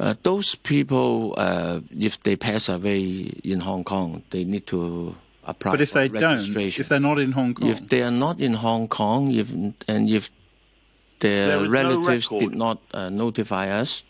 [0.00, 3.00] Uh, those people, uh, if they pass away
[3.42, 5.72] in Hong Kong, they need to apply.
[5.72, 8.38] But if for they don't, if they're not in Hong Kong, if they are not
[8.40, 10.30] in Hong Kong, if and if
[11.18, 14.04] There their is no relatives did not uh, notify us,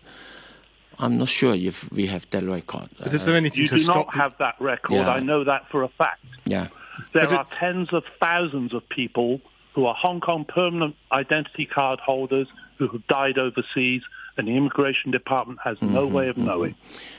[0.98, 2.90] I'm not sure if we have that record.
[2.98, 4.06] But is there anything you to do stop?
[4.06, 4.94] not have that record.
[4.94, 5.09] Yeah.
[5.11, 6.24] I know that for a fact.
[6.44, 6.68] Yeah.
[7.12, 9.40] There are tens of thousands of people
[9.74, 14.03] who are Hong Kong permanent identity card holders who have died overseas,
[14.36, 16.74] and the immigration department has no Mm-hmm, way of knowing.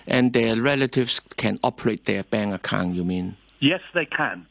[0.07, 2.95] And their relatives can operate their bank account.
[2.95, 3.36] You mean?
[3.59, 4.45] Yes, they can.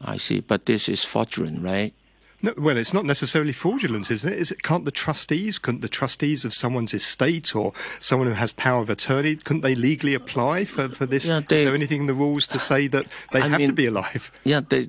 [0.00, 0.40] I see.
[0.40, 1.92] But this is fraudulent, right?
[2.40, 4.38] No, well, it's not necessarily fraudulence, isn't it?
[4.38, 4.62] Is it?
[4.62, 8.90] Can't the trustees, couldn't the trustees of someone's estate or someone who has power of
[8.90, 11.26] attorney, couldn't they legally apply for, for this?
[11.26, 13.86] Yeah, is there anything in the rules to say that they I have to be
[13.86, 14.30] alive?
[14.44, 14.88] Yeah, they,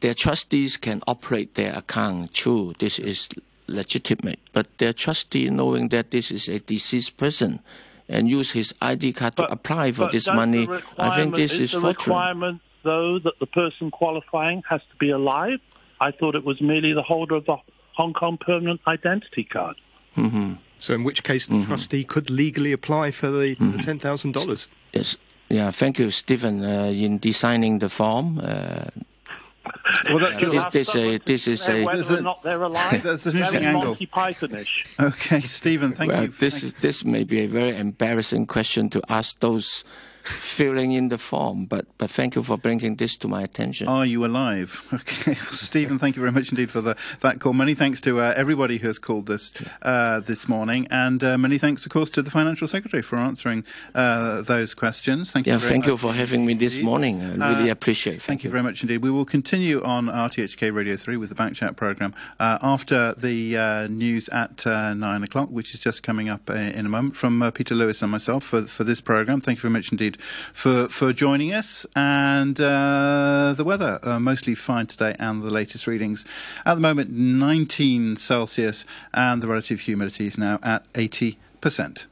[0.00, 2.32] their trustees can operate their account.
[2.32, 3.28] True, this is
[3.66, 4.40] legitimate.
[4.52, 7.60] But their trustee, knowing that this is a deceased person,
[8.08, 10.68] and use his ID card to apply for this money,
[10.98, 12.06] I think this is is the fraudulent.
[12.06, 15.58] requirement, though, that the person qualifying has to be alive.
[16.00, 17.56] I thought it was merely the holder of the
[17.94, 19.76] Hong Kong permanent identity card.
[20.14, 21.66] hmm So, in which case, the Mm-hmm.
[21.68, 24.68] trustee could legally apply for the, for the ten thousand dollars.
[24.92, 25.16] Yes.
[25.48, 28.38] Yeah, thank you, Stephen, uh, in designing the form.
[28.38, 28.90] Uh,
[30.08, 31.94] Well, that's- this, that's- this, a, this is Whether a.
[31.94, 33.02] There's or not they're alive.
[33.02, 33.96] That's an interesting angle.
[33.96, 34.86] Pythonish.
[35.00, 36.28] Okay, Stephen, thank well, you.
[36.28, 39.84] this is this may be a very embarrassing question to ask those
[40.28, 43.88] filling in the form, but but thank you for bringing this to my attention.
[43.88, 44.82] Are you alive?
[45.06, 47.52] Okay, Stephen, thank you very much indeed for the, that call.
[47.52, 49.52] Many thanks to uh, everybody who has called this
[49.82, 53.64] uh, this morning, and uh, many thanks, of course, to the financial secretary for answering
[53.94, 55.30] uh, those questions.
[55.30, 55.52] Thank you.
[55.52, 57.22] yeah, very thank you for having me this morning.
[57.22, 58.16] I really Uh, appreciate.
[58.16, 58.22] it.
[58.22, 58.98] Thank you very much indeed.
[58.98, 63.86] We will continue on RTHK Radio 3 with the Backchat programme uh, after the uh,
[63.88, 67.50] news at uh, 9 o'clock, which is just coming up in a moment, from uh,
[67.50, 69.40] Peter Lewis and myself for, for this programme.
[69.40, 71.86] Thank you very much indeed for, for joining us.
[71.94, 76.24] And uh, the weather, uh, mostly fine today, and the latest readings.
[76.64, 82.06] At the moment, 19 Celsius, and the relative humidity is now at 80%.